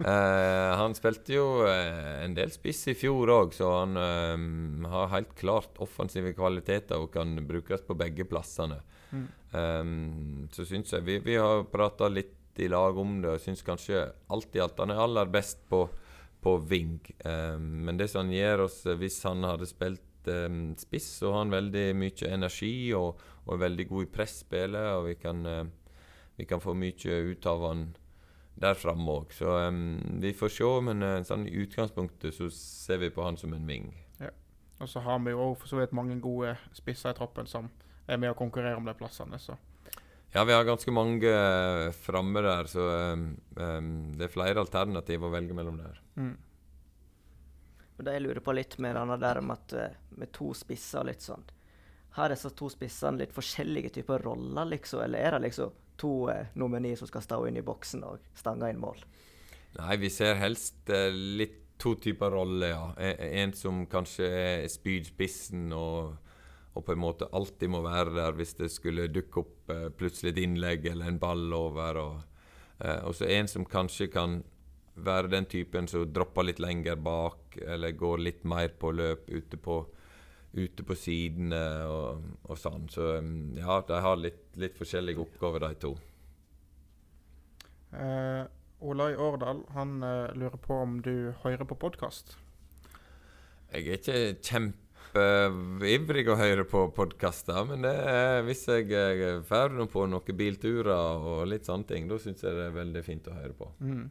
uh, 0.04 0.74
han 0.82 0.96
spilte 0.98 1.38
jo 1.38 1.46
uh, 1.64 2.24
en 2.26 2.36
del 2.36 2.52
spiss 2.52 2.90
i 2.92 2.96
fjor 2.98 3.32
òg, 3.32 3.56
så 3.56 3.70
han 3.80 3.96
um, 3.96 4.88
har 4.92 5.14
helt 5.14 5.32
klart 5.40 5.80
offensive 5.84 6.34
kvaliteter 6.36 7.00
og 7.00 7.14
kan 7.14 7.38
brukes 7.48 7.86
på 7.88 7.96
begge 8.00 8.28
plassene. 8.28 8.82
Mm. 9.12 9.24
Um, 9.54 10.50
så 10.52 10.66
syns 10.68 10.92
jeg 10.92 11.06
Vi, 11.08 11.14
vi 11.24 11.38
har 11.40 11.64
prata 11.72 12.10
litt 12.12 12.60
i 12.60 12.68
lag 12.68 13.00
om 13.00 13.22
det, 13.24 13.38
og 13.38 13.40
syns 13.40 13.64
kanskje 13.64 14.04
alt 14.34 14.56
i 14.58 14.60
alt 14.60 14.84
han 14.84 14.92
er 14.92 15.00
aller 15.06 15.32
best 15.32 15.64
på, 15.72 15.86
på 16.44 16.58
ving. 16.68 17.00
Um, 17.24 17.88
men 17.88 18.02
det 18.02 18.10
som 18.12 18.26
han 18.26 18.36
gjør 18.36 18.68
oss, 18.68 18.82
hvis 19.00 19.22
han 19.30 19.48
hadde 19.48 19.70
spilt 19.70 20.04
spiss, 20.76 21.06
så 21.22 21.30
har 21.32 21.46
han 21.46 21.54
veldig 21.54 21.94
mye 21.96 22.30
energi 22.36 22.92
og, 22.98 23.22
og 23.46 23.54
er 23.56 23.62
veldig 23.70 23.86
god 23.88 24.04
i 24.04 24.10
presspillet. 24.12 24.88
Og 24.98 25.06
vi 25.14 25.20
kan, 25.22 25.46
uh, 25.48 25.87
vi 26.38 26.46
kan 26.46 26.62
få 26.62 26.76
mye 26.78 27.22
ut 27.32 27.46
av 27.50 27.66
han 27.66 27.88
der 28.58 28.78
framme 28.78 29.14
òg. 29.20 29.34
Så 29.38 29.54
um, 29.70 29.98
vi 30.22 30.34
får 30.34 30.54
se, 30.54 30.70
men 30.88 31.06
uh, 31.06 31.22
sånn, 31.26 31.46
i 31.50 31.56
utgangspunktet 31.64 32.36
så 32.38 32.50
ser 32.54 33.02
vi 33.04 33.12
på 33.14 33.26
han 33.26 33.38
som 33.38 33.54
en 33.54 33.68
ving. 33.70 33.92
Ja. 34.22 34.32
Og 34.82 34.90
så 34.90 35.02
har 35.06 35.22
vi 35.26 35.34
jo 35.34 35.52
for 35.58 35.70
så 35.70 35.82
vidt 35.82 35.96
mange 35.98 36.18
gode 36.22 36.56
spisser 36.78 37.14
i 37.14 37.18
troppen 37.18 37.50
som 37.50 37.70
er 38.08 38.22
med 38.22 38.34
å 38.34 38.38
konkurrere 38.38 38.78
om 38.80 38.88
de 38.88 38.96
plassene. 38.98 39.40
så... 39.42 39.58
Ja, 40.34 40.44
vi 40.44 40.54
har 40.54 40.66
ganske 40.68 40.92
mange 40.92 41.30
uh, 41.32 41.92
framme 41.96 42.42
der, 42.44 42.68
så 42.70 42.90
um, 43.14 43.30
um, 43.56 43.94
det 44.18 44.28
er 44.28 44.34
flere 44.34 44.62
alternativer 44.62 45.30
å 45.30 45.34
velge 45.34 45.56
mellom 45.56 45.80
der. 45.80 46.02
Mm. 46.20 46.36
Og 47.98 48.06
det 48.06 48.14
jeg 48.18 48.26
lurer 48.26 48.44
på 48.46 48.54
litt 48.54 48.76
med 48.84 48.98
denne 48.98 49.18
der 49.22 49.40
med, 49.42 49.58
at, 49.58 49.74
eh, 49.74 49.96
med 50.20 50.30
to 50.36 50.52
spisser 50.54 51.02
og 51.02 51.08
litt 51.10 51.24
sånn 51.26 51.42
Har 52.14 52.30
disse 52.30 52.52
to 52.54 52.68
spissene 52.70 53.24
litt 53.24 53.34
forskjellige 53.34 53.96
typer 53.96 54.22
roller, 54.22 54.70
liksom? 54.70 55.02
Eller 55.02 55.26
er 55.26 55.38
det 55.38 55.48
liksom 55.48 55.74
to 56.00 56.30
eh, 56.34 56.52
nomini 56.56 56.96
som 56.98 57.10
skal 57.10 57.26
stå 57.26 57.42
inn 57.48 57.60
i 57.60 57.66
boksen 57.66 58.04
og 58.08 58.28
stange 58.38 58.70
inn 58.72 58.82
mål? 58.82 59.00
Nei, 59.78 59.98
vi 60.02 60.10
ser 60.14 60.40
helst 60.42 60.90
eh, 60.90 61.12
litt 61.12 61.64
to 61.78 61.96
typer 62.02 62.32
roller, 62.34 62.70
ja. 62.70 62.94
En, 62.98 63.54
som 63.54 63.86
kanskje 63.90 64.28
er 64.28 64.68
spydspissen 64.72 65.70
og, 65.76 66.16
og, 66.74 66.82
på 66.86 66.94
en 66.96 67.02
måte 67.04 67.30
alltid 67.38 67.70
må 67.70 67.84
være 67.86 68.16
der 68.16 68.38
hvis 68.38 68.56
det 68.58 68.72
skulle 68.74 69.10
dukke 69.14 69.44
opp 69.44 69.74
eh, 69.74 69.88
plutselig 69.94 70.34
et 70.34 70.44
innlegg 70.46 70.88
eller 70.90 71.12
en 71.12 71.20
ball 71.22 71.46
over. 71.54 72.02
Og, 72.02 72.48
eh, 72.82 73.12
så 73.14 73.30
en 73.38 73.52
som 73.52 73.68
kanskje 73.70 74.10
kan 74.14 74.40
være 74.98 75.30
den 75.36 75.46
typen 75.46 75.88
som 75.90 76.08
dropper 76.10 76.50
litt 76.50 76.62
lenger 76.64 76.98
bak, 76.98 77.60
eller 77.62 77.94
går 77.94 78.24
litt 78.26 78.48
mer 78.50 78.74
på 78.80 78.92
løp 78.98 79.30
ute 79.30 79.60
på, 79.62 79.84
ute 80.58 80.86
på 80.86 80.96
sidene 80.98 81.62
og, 81.88 82.26
og, 82.48 82.58
sånn. 82.60 82.88
Så 82.92 83.18
um, 83.22 83.54
ja, 83.58 83.80
de 83.88 84.02
har 84.04 84.20
litt, 84.20 84.44
litt 84.60 84.78
forskjellige 84.80 85.24
oppgaver, 85.24 85.68
de 85.68 85.82
to. 85.86 85.94
Uh, 87.94 88.44
Olai 88.84 89.14
Årdal 89.16 89.64
han 89.74 90.02
uh, 90.04 90.34
lurer 90.38 90.60
på 90.62 90.82
om 90.84 91.00
du 91.02 91.32
hører 91.44 91.66
på 91.68 91.78
podkast? 91.80 92.36
Jeg 93.72 93.88
er 93.88 93.98
ikke 93.98 94.20
kjempeivrig 94.48 96.28
å 96.32 96.38
høre 96.40 96.64
på 96.68 96.86
podkaster, 96.96 97.66
men 97.68 97.84
det 97.84 97.96
er, 98.12 98.44
hvis 98.48 98.64
jeg 98.70 98.92
er 98.94 99.42
ferdig 99.48 99.90
på 99.92 100.06
noen 100.08 100.40
bilturer 100.40 100.94
og 101.20 101.48
litt 101.52 101.68
sånne 101.68 101.90
ting, 101.90 102.08
da 102.08 102.20
syns 102.22 102.46
jeg 102.46 102.56
det 102.56 102.70
er 102.70 102.78
veldig 102.78 103.04
fint 103.06 103.28
å 103.28 103.36
høre 103.36 103.56
på. 103.58 103.70
Mm. 103.84 104.08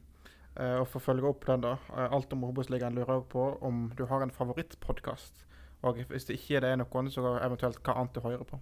Uh, 0.56 0.78
og 0.80 0.86
For 0.88 1.00
å 1.00 1.06
følge 1.10 1.30
opp 1.30 1.46
den, 1.48 1.64
da. 1.64 1.76
Alt 2.08 2.32
om 2.32 2.46
Obos-ligaen 2.48 2.96
lurer 2.96 3.18
jeg 3.18 3.28
på 3.32 3.48
om 3.64 3.90
du 3.96 4.06
har 4.10 4.24
en 4.24 4.34
favorittpodkast. 4.34 5.45
Og 5.84 6.00
hvis 6.08 6.24
det 6.28 6.38
ikke 6.38 6.56
er 6.58 6.64
det 6.64 6.72
noen, 6.80 7.10
så 7.12 7.36
eventuelt 7.36 7.82
hva 7.84 7.98
annet 8.00 8.16
du 8.16 8.22
hører 8.24 8.46
på. 8.48 8.60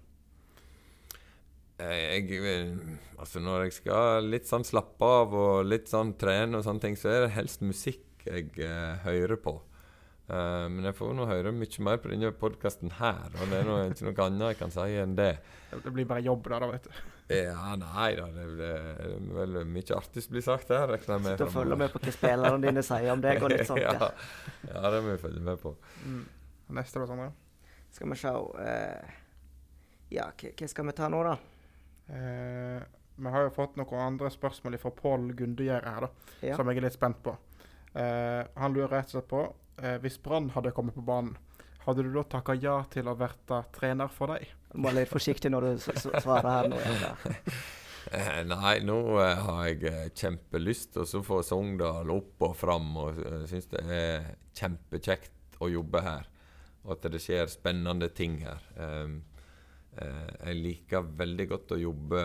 Eh, 1.83 2.23
jeg, 2.23 2.75
altså 3.19 3.41
Når 3.43 3.67
jeg 3.67 3.77
skal 3.81 4.29
litt 4.31 4.47
sånn 4.47 4.67
slappe 4.67 5.07
av 5.21 5.35
og 5.35 5.65
litt 5.67 5.91
sånn 5.91 6.15
trene, 6.19 6.59
og 6.59 6.67
sånne 6.67 6.85
ting, 6.85 6.99
så 6.99 7.11
er 7.11 7.25
det 7.25 7.37
helst 7.39 7.65
musikk 7.67 8.27
jeg 8.29 8.51
eh, 8.63 9.01
hører 9.05 9.39
på. 9.41 9.59
Uh, 10.25 10.71
men 10.73 10.87
jeg 10.89 10.97
får 10.97 11.11
nå 11.13 11.27
høre 11.29 11.51
mye 11.53 11.83
mer 11.85 11.99
på 12.01 12.09
denne 12.09 12.31
podkasten 12.41 12.95
her, 12.97 13.27
og 13.35 13.51
det 13.51 13.59
er 13.59 13.67
noe, 13.69 13.81
ikke 13.91 14.07
noe 14.07 14.25
annet 14.25 14.55
jeg 14.55 14.57
kan 14.63 14.71
si 14.73 14.95
enn 15.03 15.19
det. 15.19 15.35
Det 15.75 15.93
blir 15.93 16.07
bare 16.09 16.25
jobb 16.25 16.49
da, 16.49 16.61
da 16.63 16.69
vet 16.71 16.87
du. 16.89 16.95
Ja, 17.35 17.75
nei 17.81 18.09
da. 18.17 18.31
Det 18.33 18.71
er 18.71 19.13
vel 19.37 19.59
mye 19.69 19.99
artig 19.99 20.25
som 20.25 20.33
blir 20.33 20.45
sagt 20.47 20.73
her, 20.73 20.87
regner 20.89 21.19
jeg 21.19 21.25
med. 21.27 21.37
Sitte 21.37 21.51
og 21.51 21.53
følge 21.59 21.79
med 21.81 21.93
på 21.93 22.01
hva 22.01 22.15
spillerne 22.17 22.65
dine 22.65 22.85
sier 22.85 23.13
om 23.13 23.25
deg 23.25 23.45
og 23.45 23.53
litt 23.53 23.69
sånt. 23.71 23.85
ja. 23.85 24.09
ja, 24.71 24.83
det 24.95 25.03
må 25.05 25.13
vi 25.13 25.21
følge 25.27 25.45
med 25.45 25.61
på. 25.61 25.75
Mm. 26.07 26.25
Neste 26.73 27.03
da, 27.03 27.09
Sondre? 27.11 27.31
Skal 27.93 28.11
vi 28.11 28.19
se 28.19 28.31
uh, 28.33 29.17
Ja, 30.15 30.31
hva 30.33 30.69
skal 30.71 30.89
vi 30.89 30.95
ta 30.97 31.11
nå, 31.13 31.21
da? 31.27 31.35
Uh, 32.09 32.81
vi 33.15 33.31
har 33.31 33.47
jo 33.47 33.53
fått 33.55 33.77
noen 33.79 34.01
andre 34.03 34.31
spørsmål 34.33 34.79
fra 34.83 34.91
Pål 34.95 35.29
Gundegjerde 35.39 35.93
her, 35.95 36.07
da, 36.09 36.31
ja. 36.43 36.57
som 36.59 36.69
jeg 36.71 36.81
er 36.81 36.89
litt 36.89 36.97
spent 36.97 37.21
på. 37.23 37.37
Uh, 37.95 38.43
han 38.59 38.75
lurer 38.75 38.97
rett 38.97 39.13
og 39.13 39.19
slett 39.19 39.31
på 39.31 39.45
eh, 39.83 39.99
hvis 40.03 40.19
Brann 40.23 40.51
hadde 40.55 40.73
kommet 40.75 40.95
på 40.95 41.05
banen, 41.05 41.37
hadde 41.85 42.03
du 42.03 42.13
da 42.15 42.25
takka 42.37 42.57
ja 42.57 42.79
til 42.91 43.09
å 43.11 43.17
bli 43.19 43.29
trener 43.75 44.13
for 44.13 44.35
deg? 44.35 44.49
Du 44.73 44.81
må 44.81 44.91
være 44.91 45.03
litt 45.03 45.13
forsiktig 45.13 45.53
når 45.53 45.67
du 45.67 45.73
svarer 45.85 46.51
her 46.51 46.71
nå. 46.73 46.83
Eh, 48.13 48.43
nei, 48.45 48.75
nå 48.85 48.99
eh, 49.17 49.39
har 49.47 49.63
jeg 49.71 50.11
kjempelyst 50.21 50.91
til 50.93 51.07
å 51.09 51.23
få 51.25 51.39
Sogndal 51.41 52.11
opp 52.13 52.43
og 52.45 52.53
fram. 52.53 52.91
Og 53.01 53.17
syns 53.49 53.71
det 53.73 53.81
er 53.81 54.27
kjempekjekt 54.53 55.57
å 55.65 55.71
jobbe 55.73 56.03
her. 56.05 56.29
Og 56.85 56.97
at 56.97 57.09
det 57.13 57.23
skjer 57.23 57.49
spennende 57.53 58.11
ting 58.13 58.41
her. 58.45 58.65
Um, 58.77 59.23
uh, 59.97 60.29
jeg 60.51 60.61
liker 60.61 61.07
veldig 61.17 61.49
godt 61.49 61.75
å 61.77 61.81
jobbe 61.81 62.21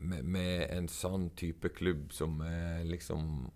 med, 0.00 0.24
med, 0.24 0.66
en 0.74 0.88
sånn 0.90 1.28
type 1.38 1.70
klubb 1.76 2.10
som 2.16 2.40
liksom 2.88 3.50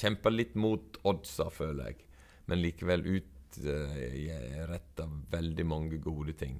Kjemper 0.00 0.32
litt 0.32 0.54
mot 0.56 0.96
oddsa, 1.04 1.50
føler 1.52 1.90
jeg. 1.90 2.04
Men 2.48 2.62
likevel 2.62 3.02
utretta 3.04 5.04
uh, 5.04 5.18
veldig 5.32 5.66
mange 5.68 5.98
gode 6.00 6.32
ting. 6.40 6.56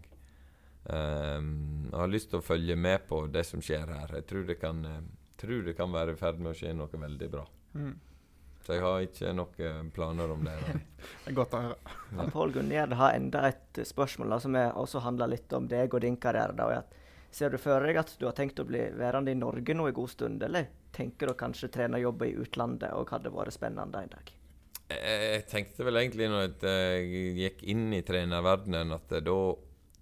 Um, 0.85 1.89
jeg 1.89 1.97
har 1.97 2.13
lyst 2.13 2.31
til 2.33 2.41
å 2.41 2.45
følge 2.45 2.77
med 2.77 3.07
på 3.09 3.23
det 3.33 3.47
som 3.49 3.63
skjer 3.65 3.95
her. 3.95 4.13
Jeg 4.19 4.27
tror 4.29 4.45
det 4.49 4.59
kan, 4.61 4.85
tror 5.41 5.65
det 5.65 5.77
kan 5.79 5.93
være 5.93 6.17
i 6.17 6.21
ferd 6.21 6.43
med 6.43 6.53
å 6.53 6.59
skje 6.59 6.75
noe 6.77 7.03
veldig 7.07 7.31
bra. 7.33 7.47
Mm. 7.79 7.95
Så 8.67 8.77
jeg 8.77 8.85
har 8.85 9.05
ikke 9.05 9.33
noen 9.35 9.91
planer 9.95 10.33
om 10.35 10.43
det. 10.45 10.57
det 11.25 11.33
er 11.33 11.37
godt 11.37 11.55
å 11.57 11.63
høre. 11.65 11.95
Ja. 12.13 12.27
Pål 12.33 12.57
Gunn 12.57 12.73
har 13.01 13.15
enda 13.17 13.45
et 13.49 13.81
spørsmål 13.89 14.35
da, 14.35 14.41
som 14.45 14.59
også 14.59 15.05
handler 15.07 15.33
litt 15.33 15.53
om 15.57 15.69
deg 15.71 15.95
og 15.95 16.05
din 16.05 16.19
karriere. 16.21 16.57
Da, 16.59 16.83
ser 17.33 17.55
du 17.55 17.59
for 17.63 17.87
deg 17.87 18.01
at 18.03 18.13
du 18.21 18.27
har 18.29 18.37
tenkt 18.37 18.61
å 18.61 18.67
bli 18.69 18.83
værende 18.99 19.33
i 19.33 19.39
Norge 19.39 19.77
nå 19.77 19.89
en 19.89 19.97
god 19.97 20.13
stund, 20.13 20.45
eller 20.45 20.69
tenker 20.93 21.31
du 21.31 21.39
kanskje 21.39 21.71
trenerjobb 21.73 22.27
i 22.27 22.35
utlandet 22.43 22.93
og 22.97 23.15
hadde 23.15 23.33
vært 23.33 23.57
spennende 23.57 24.05
en 24.05 24.13
dag? 24.13 24.35
Jeg 24.91 25.45
tenkte 25.47 25.87
vel 25.87 26.01
egentlig 26.01 26.27
når 26.31 26.49
jeg 26.67 27.35
gikk 27.39 27.61
inn 27.71 27.93
i 27.95 28.03
trenerverdenen, 28.07 28.91
at 28.97 29.13
da 29.23 29.39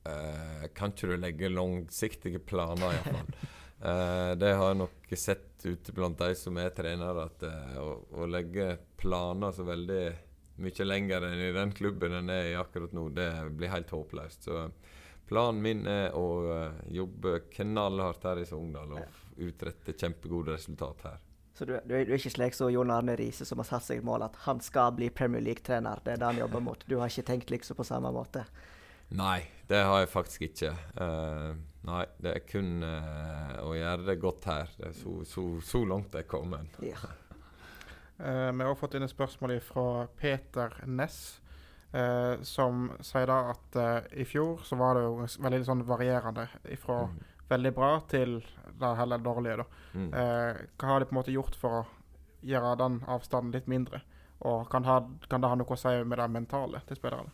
eh, 0.09 0.65
kan 0.75 0.95
ikke 0.95 1.11
du 1.13 1.17
legge 1.21 1.53
langsiktige 1.53 2.41
planer, 2.41 2.97
iallfall. 2.97 3.33
eh, 3.83 4.33
det 4.39 4.55
har 4.55 4.73
jeg 4.73 4.81
nok 4.81 5.13
sett 5.17 5.67
ute 5.67 5.93
blant 5.93 6.19
de 6.19 6.35
som 6.39 6.59
er 6.61 6.75
trenere, 6.77 7.27
at 7.29 7.45
eh, 7.49 7.77
å, 7.83 7.95
å, 8.15 8.27
legge 8.31 8.77
planer 9.01 9.55
så 9.55 9.67
veldig 9.67 10.03
mye 10.59 10.87
lenger 10.87 11.29
enn 11.29 11.45
i 11.49 11.55
den 11.55 11.73
klubben 11.75 12.17
en 12.19 12.31
er 12.35 12.53
i 12.53 12.59
akkurat 12.59 12.95
nå, 12.97 13.09
det 13.15 13.31
blir 13.55 13.71
helt 13.73 13.91
håpløst. 13.95 14.49
Så 14.49 14.67
planen 15.29 15.63
min 15.63 15.87
er 15.87 16.17
å 16.17 16.27
uh, 16.49 16.79
jobbe 16.91 17.45
knallhardt 17.53 18.25
her 18.27 18.41
i 18.43 18.47
Sogndal 18.49 18.97
og 18.97 19.43
utrette 19.45 19.95
kjempegode 19.95 20.57
resultat 20.57 21.05
her. 21.07 21.21
Så 21.59 21.67
du, 21.69 21.75
du, 21.85 21.95
er, 21.95 22.07
du 22.07 22.15
er 22.15 22.19
ikke 22.19 22.33
slik 22.33 22.55
som 22.55 22.71
Jon 22.71 22.91
Arne 22.95 23.15
Riise, 23.19 23.47
som 23.47 23.59
har 23.63 23.69
satt 23.69 23.87
seg 23.87 24.01
et 24.01 24.07
mål 24.07 24.25
at 24.29 24.37
han 24.47 24.63
skal 24.63 24.93
bli 24.99 25.11
Premier 25.11 25.43
League-trener? 25.43 26.03
Det 26.03 26.15
er 26.15 26.21
det 26.23 26.29
han 26.33 26.43
jobber 26.43 26.63
mot. 26.63 26.85
Du 26.87 26.97
har 27.01 27.11
ikke 27.11 27.27
tenkt 27.31 27.51
liksom 27.55 27.79
på 27.79 27.87
samme 27.87 28.13
måte? 28.15 28.45
Nei, 29.19 29.41
det 29.71 29.81
har 29.83 30.05
jeg 30.05 30.11
faktisk 30.13 30.47
ikke. 30.51 30.71
Uh, 30.99 31.59
nei, 31.87 32.05
det 32.19 32.35
er 32.35 32.45
kun 32.49 32.83
uh, 32.83 33.59
å 33.63 33.75
gjøre 33.77 34.07
det 34.09 34.19
godt 34.23 34.49
her. 34.51 34.71
Det 34.79 34.91
er 34.91 34.97
så, 34.99 35.15
så, 35.29 35.45
så 35.65 35.85
langt 35.87 36.15
jeg 36.17 36.27
er 36.27 36.31
kommet. 36.31 36.79
Ja. 36.85 36.99
uh, 38.19 38.51
vi 38.51 38.65
har 38.65 38.71
også 38.73 38.83
fått 38.83 38.99
inn 38.99 39.07
et 39.07 39.15
spørsmål 39.15 39.59
fra 39.65 40.07
Peter 40.19 40.83
Ness. 40.87 41.41
som 42.45 42.91
sier 43.01 43.31
da 43.31 43.37
at 43.49 43.77
i 44.13 44.25
fjor 44.29 44.59
så 44.61 44.77
var 44.77 44.99
det 44.99 45.07
jo 45.07 45.23
veldig 45.41 45.61
sånn 45.65 45.85
varierende 45.89 46.45
fra 46.77 46.99
mm 47.09 47.15
veldig 47.49 47.73
bra 47.75 47.93
til 48.09 48.39
det 48.81 48.95
heller 48.97 49.19
dårlige. 49.19 49.57
da. 49.57 49.65
Mm. 49.95 50.13
Eh, 50.15 50.61
hva 50.79 50.93
har 50.93 51.01
de 51.01 51.09
på 51.09 51.15
en 51.15 51.21
måte 51.21 51.35
gjort 51.35 51.57
for 51.59 51.81
å 51.81 51.87
gjøre 52.47 52.77
den 52.83 53.01
avstanden 53.09 53.55
litt 53.57 53.69
mindre? 53.71 54.03
Og 54.47 54.69
kan, 54.71 54.85
ha, 54.87 55.01
kan 55.29 55.43
det 55.43 55.51
ha 55.51 55.59
noe 55.59 55.75
å 55.75 55.79
si 55.79 55.95
med 56.05 56.21
det 56.21 56.29
mentale 56.31 56.83
til 56.87 57.01
spillerne? 57.01 57.33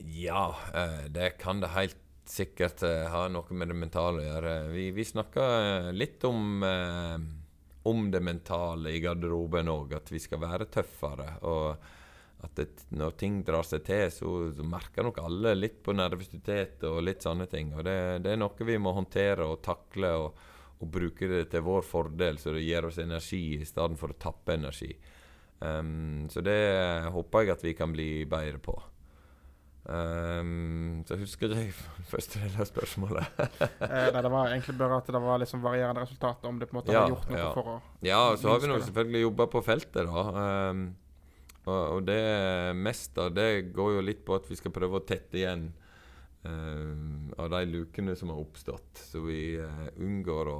Ja, 0.00 0.54
eh, 0.74 1.08
det 1.12 1.34
kan 1.40 1.60
det 1.60 1.74
helt 1.74 1.98
sikkert 2.28 2.82
eh, 2.86 3.06
ha 3.10 3.26
noe 3.32 3.56
med 3.56 3.70
det 3.70 3.78
mentale 3.78 4.22
å 4.22 4.26
gjøre. 4.26 4.56
Vi, 4.74 4.90
vi 4.96 5.06
snakka 5.06 5.46
eh, 5.60 5.92
litt 5.94 6.24
om, 6.28 6.62
eh, 6.66 7.16
om 7.90 8.10
det 8.10 8.20
mentale 8.24 8.92
i 8.94 9.00
garderoben 9.02 9.70
òg, 9.72 9.96
at 9.98 10.12
vi 10.12 10.20
skal 10.22 10.42
være 10.44 10.70
tøffere. 10.72 11.32
og 11.48 11.90
at 12.40 12.56
det, 12.56 12.68
når 12.96 13.16
ting 13.20 13.42
drar 13.44 13.66
seg 13.66 13.82
til, 13.84 14.06
så, 14.12 14.30
så, 14.56 14.64
merker 14.64 15.04
nok 15.04 15.18
alle 15.20 15.52
litt 15.58 15.82
på 15.84 15.92
nervøsitet 15.92 16.86
og 16.88 17.02
litt 17.04 17.26
sånne 17.26 17.46
ting. 17.50 17.74
Og 17.76 17.84
det, 17.84 17.96
det, 18.24 18.32
er 18.32 18.40
noe 18.40 18.66
vi 18.66 18.78
må 18.80 18.94
håndtere 18.96 19.44
og 19.44 19.60
takle 19.64 20.14
og, 20.22 20.38
og, 20.78 20.86
bruke 20.88 21.28
det 21.28 21.42
til 21.52 21.66
vår 21.66 21.84
fordel, 21.84 22.40
så 22.40 22.54
det 22.56 22.64
gir 22.64 22.88
oss 22.88 23.00
energi 23.02 23.42
i 23.58 23.68
stedet 23.68 24.00
for 24.00 24.14
å 24.14 24.20
tappe 24.20 24.56
energi. 24.56 24.94
Um, 25.60 26.24
så 26.32 26.40
det 26.40 26.56
håper 27.12 27.44
jeg 27.44 27.52
at 27.52 27.66
vi 27.66 27.76
kan 27.76 27.92
bli 27.92 28.08
bedre 28.24 28.62
på. 28.64 28.78
Um, 29.90 31.00
så 31.02 31.16
husker 31.18 31.50
jeg 31.50 31.72
ikke 31.72 32.04
første 32.12 32.38
del 32.38 32.52
av 32.62 32.68
spørsmålet. 32.68 33.40
eh, 33.40 34.10
nei, 34.14 34.22
Det 34.22 34.30
var 34.30 34.52
egentlig 34.52 34.76
bare 34.78 35.00
at 35.02 35.08
det 35.10 35.22
var 35.24 35.40
liksom 35.42 35.64
varierende 35.64 36.04
resultat, 36.04 36.44
om 36.46 36.60
det 36.60 36.68
på 36.70 36.76
en 36.76 36.78
måte 36.78 36.94
ja, 36.94 37.02
har 37.02 37.10
gjort 37.10 37.32
noe 37.32 37.40
ja. 37.40 37.48
for 37.56 37.70
å 37.72 37.74
Ja, 38.06 38.20
og 38.30 38.38
så 38.38 38.52
har 38.52 38.62
vi 38.62 38.70
nå 38.70 38.78
selvfølgelig 38.84 39.24
jobba 39.24 39.48
på 39.50 39.64
feltet, 39.66 40.06
da. 40.06 40.44
Um, 40.70 40.84
og, 41.64 41.80
og, 41.80 42.04
det 42.06 42.20
meste 42.78 43.26
av 43.26 43.34
det 43.34 43.48
går 43.74 43.96
jo 43.96 44.06
litt 44.06 44.22
på 44.26 44.38
at 44.38 44.46
vi 44.48 44.60
skal 44.60 44.74
prøve 44.78 45.00
å 45.00 45.04
tette 45.06 45.42
igjen 45.42 45.66
um, 46.46 47.34
av 47.34 47.50
de 47.56 47.64
lukene 47.72 48.14
som 48.16 48.30
har 48.30 48.38
oppstått, 48.38 49.02
så 49.10 49.26
vi 49.26 49.42
uh, 49.58 49.88
unngår 49.98 50.54
å, 50.54 50.58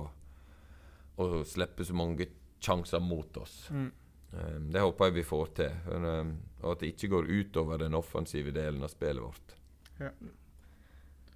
å, 1.23 1.33
slippe 1.47 1.87
så 1.87 1.95
mange 1.95 2.27
sjanser 2.59 2.99
mot 2.99 3.39
oss. 3.39 3.63
Mm. 3.71 3.91
Um, 4.35 4.71
det 4.75 4.83
håper 4.83 5.13
jeg 5.13 5.21
vi 5.23 5.29
får 5.31 5.59
til. 5.63 5.83
For, 5.87 6.25
og 6.63 6.73
at 6.73 6.83
det 6.83 6.93
ikke 6.95 7.11
går 7.15 7.31
utover 7.31 7.81
den 7.81 7.97
offensive 7.99 8.53
delen 8.55 8.85
av 8.85 8.93
spillet 8.93 9.23
vårt. 9.23 9.57
Ja. 10.01 10.11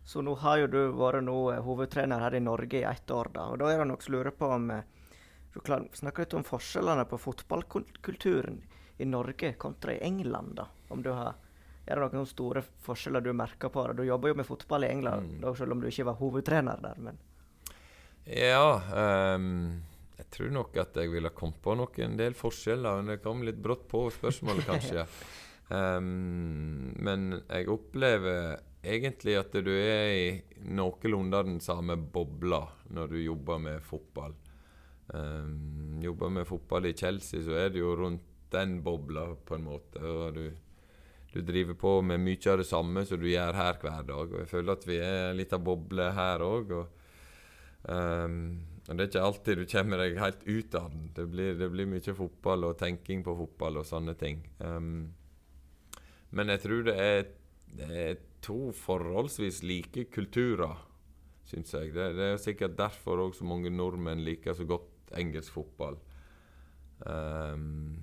Så 0.04 0.20
nå 0.22 0.34
har 0.37 0.58
jo 0.60 0.66
du 0.68 0.80
vært 0.96 1.24
nå, 1.24 1.37
uh, 1.52 1.62
hovedtrener 1.64 2.20
her 2.20 2.37
i 2.37 2.42
Norge 2.44 2.82
i 2.82 2.84
ett 2.88 3.10
år, 3.10 3.30
da. 3.32 3.48
Og 3.52 3.62
da 3.62 3.70
er 3.72 3.80
det 3.80 3.88
nok 3.88 4.08
lurer 4.12 4.37
på 4.37 4.50
om 4.52 4.70
Du 5.54 5.60
snakker 5.62 6.24
litt 6.24 6.34
om 6.34 6.44
forskjellene 6.44 7.04
på 7.06 7.18
fotballkulturen 7.18 8.56
i 8.98 9.04
Norge 9.06 9.52
kontra 9.52 9.92
i 9.94 10.00
England? 10.02 10.56
da? 10.56 10.66
Om 10.88 11.02
du 11.02 11.10
har, 11.10 11.34
Er 11.87 12.00
det 12.00 12.12
noen 12.12 12.26
store 12.26 12.62
forskjeller 12.82 13.20
du 13.20 13.32
merker 13.32 13.68
på 13.68 13.87
det? 13.87 13.96
Du 13.96 14.04
jobber 14.04 14.28
jo 14.28 14.34
med 14.34 14.46
fotball 14.46 14.84
i 14.84 14.88
England, 14.88 15.30
mm. 15.30 15.40
da, 15.40 15.54
selv 15.54 15.72
om 15.72 15.80
du 15.80 15.88
ikke 15.88 16.08
var 16.10 16.20
hovedtrener 16.20 16.80
der. 16.82 16.98
men... 16.98 17.18
Ja 18.24 18.80
um, 19.37 19.82
tror 20.34 20.52
nok 20.54 20.76
at 20.82 20.98
jeg 20.98 21.12
ville 21.12 21.32
kommet 21.36 21.60
på 21.62 21.76
noen 21.78 22.18
del 22.18 22.36
forskjeller. 22.38 23.00
Men 23.00 23.14
det 23.14 23.22
kom 23.24 23.42
litt 23.46 23.60
brått 23.62 23.86
på 23.90 24.06
spørsmålet, 24.14 24.66
kanskje. 24.70 25.06
um, 25.70 26.92
men 27.00 27.40
jeg 27.40 27.70
opplever 27.72 28.58
egentlig 28.84 29.38
at 29.40 29.54
du 29.64 29.72
er 29.72 30.10
i 30.12 30.26
noenlunde 30.76 31.40
den 31.46 31.60
samme 31.64 31.96
bobla 31.96 32.60
når 32.92 33.14
du 33.14 33.18
jobber 33.22 33.62
med 33.62 33.84
fotball. 33.84 34.34
Um, 35.08 36.00
jobber 36.02 36.28
med 36.32 36.46
fotball 36.48 36.86
i 36.86 36.96
Chelsea, 36.96 37.42
så 37.44 37.56
er 37.64 37.72
det 37.72 37.82
jo 37.82 37.94
rundt 37.96 38.30
den 38.54 38.82
bobla, 38.82 39.34
på 39.44 39.56
en 39.56 39.66
måte. 39.66 40.00
Og 40.00 40.36
du, 40.36 40.44
du, 41.32 41.40
driver 41.42 41.74
på 41.74 41.94
med 42.06 42.22
mye 42.22 42.50
av 42.50 42.60
det 42.60 42.68
samme 42.68 43.04
som 43.08 43.20
du 43.20 43.26
gjør 43.28 43.56
her 43.58 43.80
hver 43.82 44.06
dag. 44.06 44.28
Og 44.30 44.38
jeg 44.42 44.50
føler 44.52 44.76
at 44.76 44.86
vi 44.88 45.00
er 45.02 45.34
litt 45.36 45.52
av 45.56 45.64
boble 45.64 46.10
her 46.16 46.44
òg. 46.44 46.76
Og, 46.78 47.10
um, 47.88 48.38
og, 48.84 48.96
det 48.98 49.04
er 49.04 49.10
ikke 49.10 49.24
alltid 49.24 49.60
du 49.60 49.64
kommer 49.70 50.00
deg 50.02 50.18
helt 50.20 50.42
ut 50.44 50.74
av 50.76 50.90
den. 50.92 51.04
Det 51.16 51.24
blir, 51.32 51.54
det 51.56 51.70
blir 51.72 51.88
mye 51.88 52.16
fotball 52.16 52.66
og 52.68 52.78
tenking 52.80 53.22
på 53.24 53.36
fotball 53.38 53.80
og 53.80 53.86
sånne 53.88 54.14
ting. 54.20 54.42
Um, 54.60 55.14
men 56.34 56.52
jeg 56.52 56.64
tror 56.66 56.82
det 56.84 56.96
er, 57.00 57.22
det 57.78 57.88
er 58.02 58.18
to 58.44 58.58
forholdsvis 58.76 59.62
like 59.64 60.04
kulturer, 60.12 60.82
syns 61.48 61.72
jeg. 61.72 61.94
Det, 61.94 62.10
det, 62.18 62.26
er 62.34 62.42
sikkert 62.42 62.76
derfor 62.76 63.22
òg 63.24 63.38
så 63.38 63.46
mange 63.48 63.72
nordmenn 63.72 64.24
liker 64.26 64.56
så 64.58 64.66
godt 64.68 65.14
engelsk 65.16 65.54
fotball. 65.54 65.96
Um, 67.08 68.02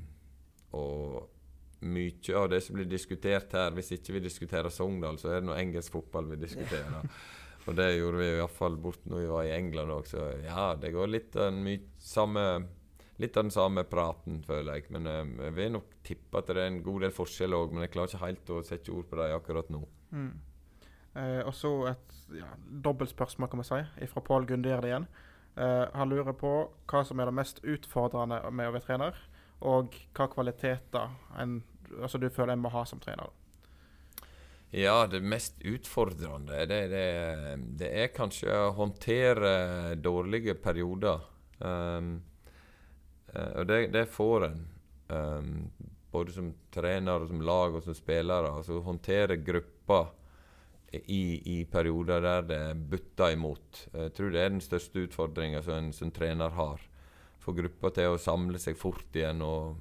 og 0.73 1.29
mye 1.81 2.37
av 2.37 2.49
det 2.51 2.61
som 2.65 2.77
blir 2.77 2.89
diskutert 2.89 3.53
her, 3.57 3.69
hvis 3.75 3.93
ikke 3.95 4.15
vi 4.17 4.23
diskuterer 4.25 4.73
Sogndal, 4.73 5.17
så 5.21 5.29
er 5.29 5.41
det 5.41 5.49
noe 5.49 5.61
engelsk 5.61 5.93
fotball 5.93 6.29
vi 6.33 6.41
diskuterer. 6.41 7.05
og 7.67 7.77
det 7.77 7.87
gjorde 7.95 8.21
vi 8.21 8.27
iallfall 8.35 8.77
bort 8.81 9.03
når 9.05 9.23
vi 9.23 9.31
var 9.31 9.47
i 9.47 9.55
England 9.55 9.93
òg, 9.93 10.05
så 10.09 10.27
ja, 10.43 10.71
det 10.79 10.93
går 10.95 11.11
litt 11.11 11.35
av 11.37 11.51
den 11.51 11.89
samme 11.97 12.45
Litt 13.21 13.35
av 13.37 13.43
den 13.43 13.53
samme 13.53 13.83
praten, 13.85 14.39
føler 14.41 14.79
jeg. 14.79 14.87
Men 14.95 15.05
um, 15.05 15.33
jeg 15.45 15.53
vil 15.53 15.67
nok 15.75 15.91
tippe 16.01 16.39
at 16.39 16.47
det 16.49 16.55
er 16.57 16.71
en 16.71 16.79
god 16.81 17.03
del 17.03 17.11
forskjell 17.13 17.53
òg, 17.53 17.75
men 17.75 17.83
jeg 17.85 17.91
klarer 17.93 18.09
ikke 18.09 18.21
helt 18.23 18.49
å 18.49 18.61
sette 18.65 18.93
ord 18.95 19.05
på 19.11 19.19
det 19.19 19.27
akkurat 19.35 19.69
nå. 19.69 19.81
Mm. 20.09 20.31
Eh, 21.13 21.41
og 21.45 21.53
så 21.53 21.71
et 21.91 22.15
ja, 22.39 22.47
dobbeltspørsmål, 22.87 23.51
kan 23.51 23.61
vi 23.61 23.67
si, 23.67 24.07
fra 24.09 24.23
Pål 24.25 24.47
Gundier 24.49 24.87
igjen. 24.87 25.05
Eh, 25.53 25.83
han 25.93 26.09
lurer 26.09 26.33
på 26.33 26.53
hva 26.89 27.03
som 27.05 27.19
er 27.19 27.29
det 27.29 27.35
mest 27.35 27.61
utfordrende 27.61 28.39
med 28.49 28.71
å 28.71 28.75
være 28.77 28.87
trener 28.87 29.21
og 29.61 29.93
hva 30.17 30.25
kvaliteter 30.31 31.11
en, 31.37 31.59
altså 31.99 32.17
du 32.17 32.29
føler 32.31 32.55
en 32.55 32.63
må 32.63 32.71
ha 32.73 32.85
som 32.87 33.01
trener? 33.03 33.29
Ja, 34.71 35.07
det 35.11 35.19
mest 35.19 35.57
utfordrende 35.67 36.65
det, 36.65 36.81
det, 36.93 37.07
det 37.79 37.89
er 38.03 38.13
kanskje 38.15 38.53
å 38.55 38.69
håndtere 38.77 39.95
dårlige 39.99 40.55
perioder. 40.63 41.25
Um, 41.59 42.13
og 43.31 43.67
det, 43.67 43.81
det, 43.91 44.05
får 44.11 44.47
en. 44.47 44.61
Um, 45.11 45.51
både 46.11 46.33
som 46.35 46.53
trener, 46.71 47.23
og 47.23 47.27
som 47.27 47.43
lag 47.43 47.75
og 47.75 47.83
som 47.83 47.95
spillere. 47.95 48.51
Altså 48.51 48.79
håndtere 48.83 49.39
grupper 49.43 50.09
i, 50.91 51.41
i, 51.59 51.65
perioder 51.71 52.23
der 52.23 52.47
det 52.47 52.63
butter 52.91 53.35
imot. 53.35 53.85
Jeg 53.93 54.15
tror 54.15 54.31
det 54.31 54.41
er 54.41 54.55
den 54.55 54.63
største 54.63 55.05
utfordringa 55.05 55.61
som 55.63 55.77
en 55.77 55.93
som 55.95 56.11
trener 56.11 56.55
har 56.57 56.81
få 57.41 57.55
gruppa 57.57 57.89
til 57.95 58.13
å 58.13 58.19
samle 58.21 58.59
seg 58.61 58.77
fort 58.77 59.15
igjen 59.17 59.41
og, 59.45 59.79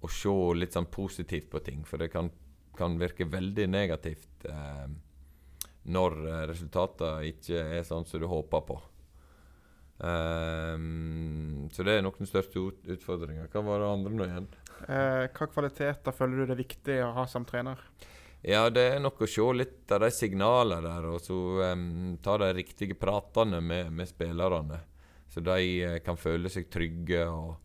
og, 0.00 0.10
se 0.12 0.34
litt 0.56 0.76
sånn 0.76 0.88
positivt 0.92 1.50
på 1.52 1.60
ting. 1.66 1.82
For 1.84 2.00
det 2.00 2.10
kan, 2.14 2.30
kan 2.78 2.98
virke 3.00 3.26
veldig 3.28 3.66
negativt 3.70 4.46
eh, 4.48 4.86
når 5.88 6.16
eh, 6.26 6.44
resultatene 6.50 7.32
ikke 7.32 7.64
er 7.78 7.84
sånn 7.86 8.06
som 8.08 8.22
du 8.22 8.28
håper 8.30 8.64
på. 8.68 8.78
Um, 9.98 11.66
så 11.74 11.82
det 11.82 11.96
er 11.96 12.04
nok 12.06 12.20
den 12.20 12.28
største 12.30 12.60
ut 12.62 12.84
utfordringa. 12.86 13.48
Hva 13.50 13.64
var 13.66 13.82
det 13.82 13.88
andre 13.90 14.12
nå 14.14 14.28
igjen? 14.28 14.46
Eh, 14.86 15.24
hva 15.34 15.48
kvaliteter 15.50 16.14
føler 16.14 16.38
du 16.38 16.44
det 16.46 16.54
er 16.54 16.60
viktig 16.60 16.98
å 17.02 17.14
ha 17.16 17.24
som 17.30 17.46
trener? 17.48 17.82
Ja, 18.46 18.68
det 18.70 18.84
er 18.92 19.00
nok 19.02 19.24
å 19.24 19.26
se 19.26 19.42
litt 19.56 19.90
av 19.90 20.04
de 20.04 20.12
signalene 20.14 20.78
der, 20.84 21.08
og 21.10 21.18
så 21.24 21.38
um, 21.72 22.14
ta 22.22 22.36
de 22.38 22.52
riktige 22.60 22.94
pratene 22.94 23.58
med, 23.58 23.90
med 23.90 24.06
spillerne. 24.06 24.78
Så 25.28 25.42
de 25.44 25.98
kan 26.06 26.16
føle 26.16 26.50
seg 26.52 26.70
trygge 26.72 27.26
og, 27.26 27.56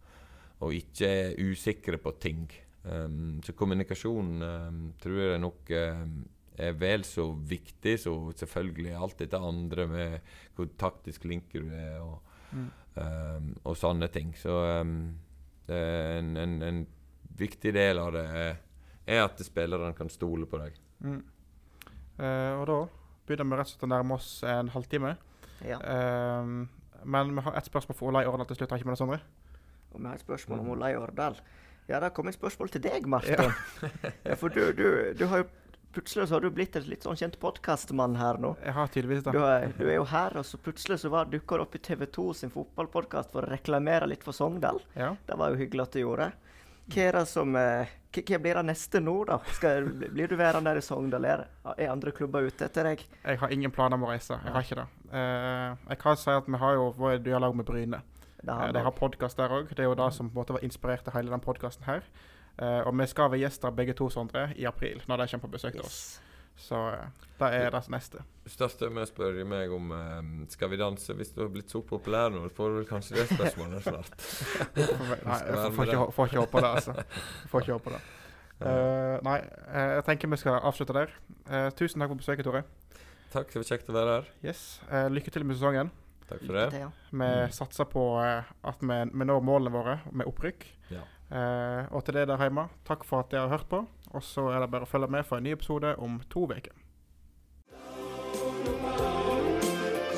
og 0.66 0.74
ikke 0.74 1.08
er 1.08 1.38
usikre 1.46 2.02
på 2.02 2.16
ting. 2.18 2.48
Um, 2.84 3.40
så 3.44 3.54
kommunikasjon 3.56 4.32
um, 4.44 4.80
tror 5.00 5.20
jeg 5.22 5.40
nok 5.40 5.70
um, 5.72 6.16
er 6.60 6.74
vel 6.76 7.06
så 7.08 7.30
viktig 7.32 7.96
som 8.02 8.34
selvfølgelig 8.36 8.92
alt 8.98 9.22
dette 9.24 9.40
andre 9.40 9.86
med 9.88 10.34
hvor 10.58 10.68
taktisk 10.78 11.24
flink 11.24 11.56
du 11.56 11.72
er 11.72 12.02
og, 12.04 12.20
mm. 12.52 12.68
og 13.64 13.78
sånne 13.80 14.10
ting. 14.14 14.36
Så 14.38 14.54
det 15.66 15.80
er 15.80 16.20
en, 16.20 16.36
en, 16.38 16.60
en, 16.62 16.84
viktig 17.34 17.72
del 17.74 17.98
av 17.98 18.12
det 18.14 18.24
er, 18.38 18.60
er 19.10 19.24
at 19.24 19.42
spillerne 19.42 19.96
kan 19.98 20.12
stole 20.14 20.46
på 20.46 20.60
deg. 20.62 20.76
Mm. 21.02 21.24
Uh, 22.20 22.54
og 22.60 22.68
da 22.70 22.78
begynner 23.26 23.50
vi 23.50 23.58
rett 23.58 23.72
og 23.72 23.74
slett 23.74 23.88
å 23.88 23.90
nærme 23.96 24.20
oss 24.20 24.30
en 24.46 24.70
halvtime. 24.76 25.16
Ja. 25.66 25.80
Uh, 25.82 26.68
men 27.04 27.34
vi 27.34 27.48
har 27.48 27.58
ett 27.58 27.72
spørsmål 27.72 27.98
for 27.98 28.12
Olai 28.12 28.28
Årdal 28.30 28.46
til 28.52 28.62
slutt. 28.62 28.70
har 28.70 28.78
ikke 28.78 28.92
med 28.92 28.94
det, 28.94 29.02
Sondre? 29.02 29.20
Og 29.94 30.00
vi 30.00 30.08
har 30.08 30.14
et 30.14 30.26
spørsmål 30.28 30.62
om 30.62 30.70
Olai 30.76 30.94
Årdal. 30.96 31.42
Ja, 31.88 32.00
det 32.00 32.14
kom 32.16 32.30
et 32.32 32.38
spørsmål 32.38 32.72
til 32.74 32.84
deg, 32.86 33.08
Martin. 33.10 33.52
Ja. 34.28 34.38
for 34.40 34.54
du, 34.54 34.72
du, 34.76 35.14
du, 35.18 35.26
har 35.28 35.44
jo 35.44 35.50
plutselig 35.94 36.28
så 36.28 36.38
har 36.38 36.42
du 36.42 36.50
blitt 36.54 36.76
en 36.80 36.86
litt 36.90 37.06
sånn 37.06 37.18
kjent 37.20 37.36
podkastmann 37.42 38.16
her 38.18 38.40
nå. 38.42 38.54
Jeg 38.64 38.76
har 38.78 38.94
tydeligvis 38.94 39.26
det. 39.26 39.34
Du 39.36 39.44
er, 39.46 39.68
du 39.78 39.84
er 39.86 39.98
jo 40.00 40.06
her, 40.10 40.38
og 40.40 40.48
så 40.48 40.58
plutselig 40.58 41.02
så 41.04 41.26
dukka 41.30 41.60
du 41.60 41.66
opp 41.66 41.76
i 41.76 41.84
TV 41.84 42.06
2 42.08 42.30
sin 42.40 42.54
fotballpodkast 42.54 43.34
for 43.36 43.46
å 43.46 43.52
reklamere 43.52 44.08
litt 44.10 44.24
for 44.26 44.36
Sogndal. 44.36 44.82
Ja. 44.98 45.14
Det 45.28 45.38
var 45.40 45.54
jo 45.54 45.62
hyggelig 45.62 45.86
at 45.86 45.98
du 45.98 46.02
gjorde. 46.02 46.32
Hva 46.84 47.04
er 47.04 47.16
det 47.16 47.28
som 47.32 47.56
eh, 47.56 47.92
hva 48.14 48.40
blir 48.42 48.58
det 48.60 48.64
neste 48.68 49.00
nå, 49.02 49.14
da? 49.26 49.40
Skal, 49.56 49.88
blir 49.88 50.30
du 50.30 50.36
værende 50.38 50.72
der 50.72 50.82
i 50.82 50.86
Sogndal? 50.86 51.26
Er, 51.26 51.46
er 51.78 51.92
andre 51.92 52.12
klubber 52.16 52.46
ute 52.46 52.68
etter 52.68 52.90
deg? 52.92 53.06
Jeg 53.24 53.40
har 53.42 53.54
ingen 53.56 53.72
planer 53.74 53.98
om 53.98 54.08
å 54.08 54.12
reise. 54.12 54.38
Jeg 54.44 54.56
har 54.56 54.68
ikke 54.68 54.82
det. 54.82 54.88
Uh, 55.14 55.78
jeg 55.90 56.02
kan 56.02 56.20
si 56.20 56.34
at 56.34 56.50
vi 56.50 56.60
har 56.62 56.76
jo 56.78 56.90
vår 56.98 57.22
dialog 57.26 57.56
med 57.58 57.70
Bryne. 57.70 58.02
Uh, 58.44 58.70
de 58.76 58.84
har 58.84 58.96
podkast 58.98 59.40
der 59.40 59.54
òg. 59.56 59.72
Det 59.72 59.86
er 59.86 59.92
jo 59.92 59.98
det 59.98 60.10
som 60.14 60.30
på 60.30 60.36
en 60.36 60.42
måte 60.42 60.58
var 60.58 60.66
inspirert 60.66 61.06
til 61.08 61.16
hele 61.16 61.32
den 61.32 61.44
podkasten 61.44 61.88
her. 61.88 62.06
Uh, 62.62 62.84
og 62.88 62.94
vi 63.00 63.08
skal 63.10 63.32
være 63.32 63.46
gjester 63.46 63.74
begge 63.74 63.96
to, 63.98 64.10
Sondre, 64.14 64.52
i 64.56 64.68
april, 64.70 65.02
når 65.08 65.24
de 65.24 65.32
kommer 65.32 65.48
på 65.48 65.56
besøk 65.58 65.80
til 65.80 65.88
oss. 65.88 66.22
Så 66.56 66.76
eh, 66.90 67.06
det 67.40 67.48
er 67.58 67.72
det 67.74 67.82
neste. 67.92 68.22
Største 68.48 68.90
med 68.94 69.08
å 69.08 69.10
spørre 69.10 69.46
meg 69.48 69.72
om 69.74 69.90
um, 69.90 70.34
Skal 70.52 70.70
vi 70.72 70.78
danse 70.80 71.16
hvis 71.18 71.34
du 71.34 71.42
har 71.42 71.50
blitt 71.54 71.72
så 71.72 71.82
populær 71.88 72.30
nå? 72.34 72.44
Får 72.54 72.70
du 72.70 72.78
vel 72.82 72.86
kanskje 72.88 73.18
det 73.18 73.26
spørsmålet 73.32 73.84
snart. 73.88 74.28
Nei, 74.78 75.40
jeg 75.50 75.74
får, 75.78 75.88
ikke, 75.88 76.04
får 76.14 76.30
ikke 76.30 76.44
håpe 76.44 76.64
det, 76.64 76.72
altså. 76.78 77.26
Får 77.52 77.66
ikke 77.66 77.80
håpe 77.80 77.96
det. 77.96 78.04
Uh, 78.64 79.18
nei, 79.26 79.40
uh, 79.66 79.90
jeg 79.98 80.06
tenker 80.12 80.32
vi 80.32 80.40
skal 80.44 80.62
avslutte 80.62 80.96
der. 80.96 81.18
Uh, 81.50 81.68
tusen 81.76 82.04
takk 82.04 82.14
for 82.14 82.22
besøket, 82.22 82.48
Tore. 82.48 82.64
Takk, 83.34 83.50
det 83.50 83.64
var 83.64 83.70
kjekt 83.74 83.90
å 83.90 83.98
være 83.98 84.18
her. 84.20 84.32
Yes, 84.46 84.64
Lykke 85.10 85.34
til 85.34 85.48
med 85.48 85.58
sesongen. 85.58 85.90
Takk 86.30 86.46
for 86.46 86.60
det. 86.60 86.68
Vi 87.12 87.18
mm. 87.20 87.52
satser 87.56 87.90
på 87.90 88.04
at 88.20 88.82
vi, 88.84 89.00
vi, 89.12 89.28
når 89.28 89.44
målene 89.44 89.74
våre 89.74 89.98
med 90.12 90.30
opprykk. 90.30 90.66
Ja. 90.94 91.04
og 91.90 92.04
til 92.06 92.20
det 92.20 92.28
der 92.30 92.42
hjemme, 92.42 92.68
takk 92.86 93.06
for 93.08 93.24
at 93.24 93.32
dere 93.32 93.48
har 93.48 93.58
hørt 93.58 93.70
på. 93.72 93.84
Og 94.14 94.24
så 94.24 94.48
er 94.54 94.62
det 94.62 94.70
bare 94.74 94.86
å 94.86 94.90
følge 94.90 95.10
med 95.10 95.26
for 95.26 95.42
en 95.42 95.48
ny 95.48 95.56
episode 95.56 95.96
om 95.98 96.22
to 96.30 96.46
uker. 96.46 96.76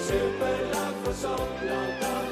Superlag 0.06 0.96
for 1.04 1.14
Sogndal, 1.14 2.25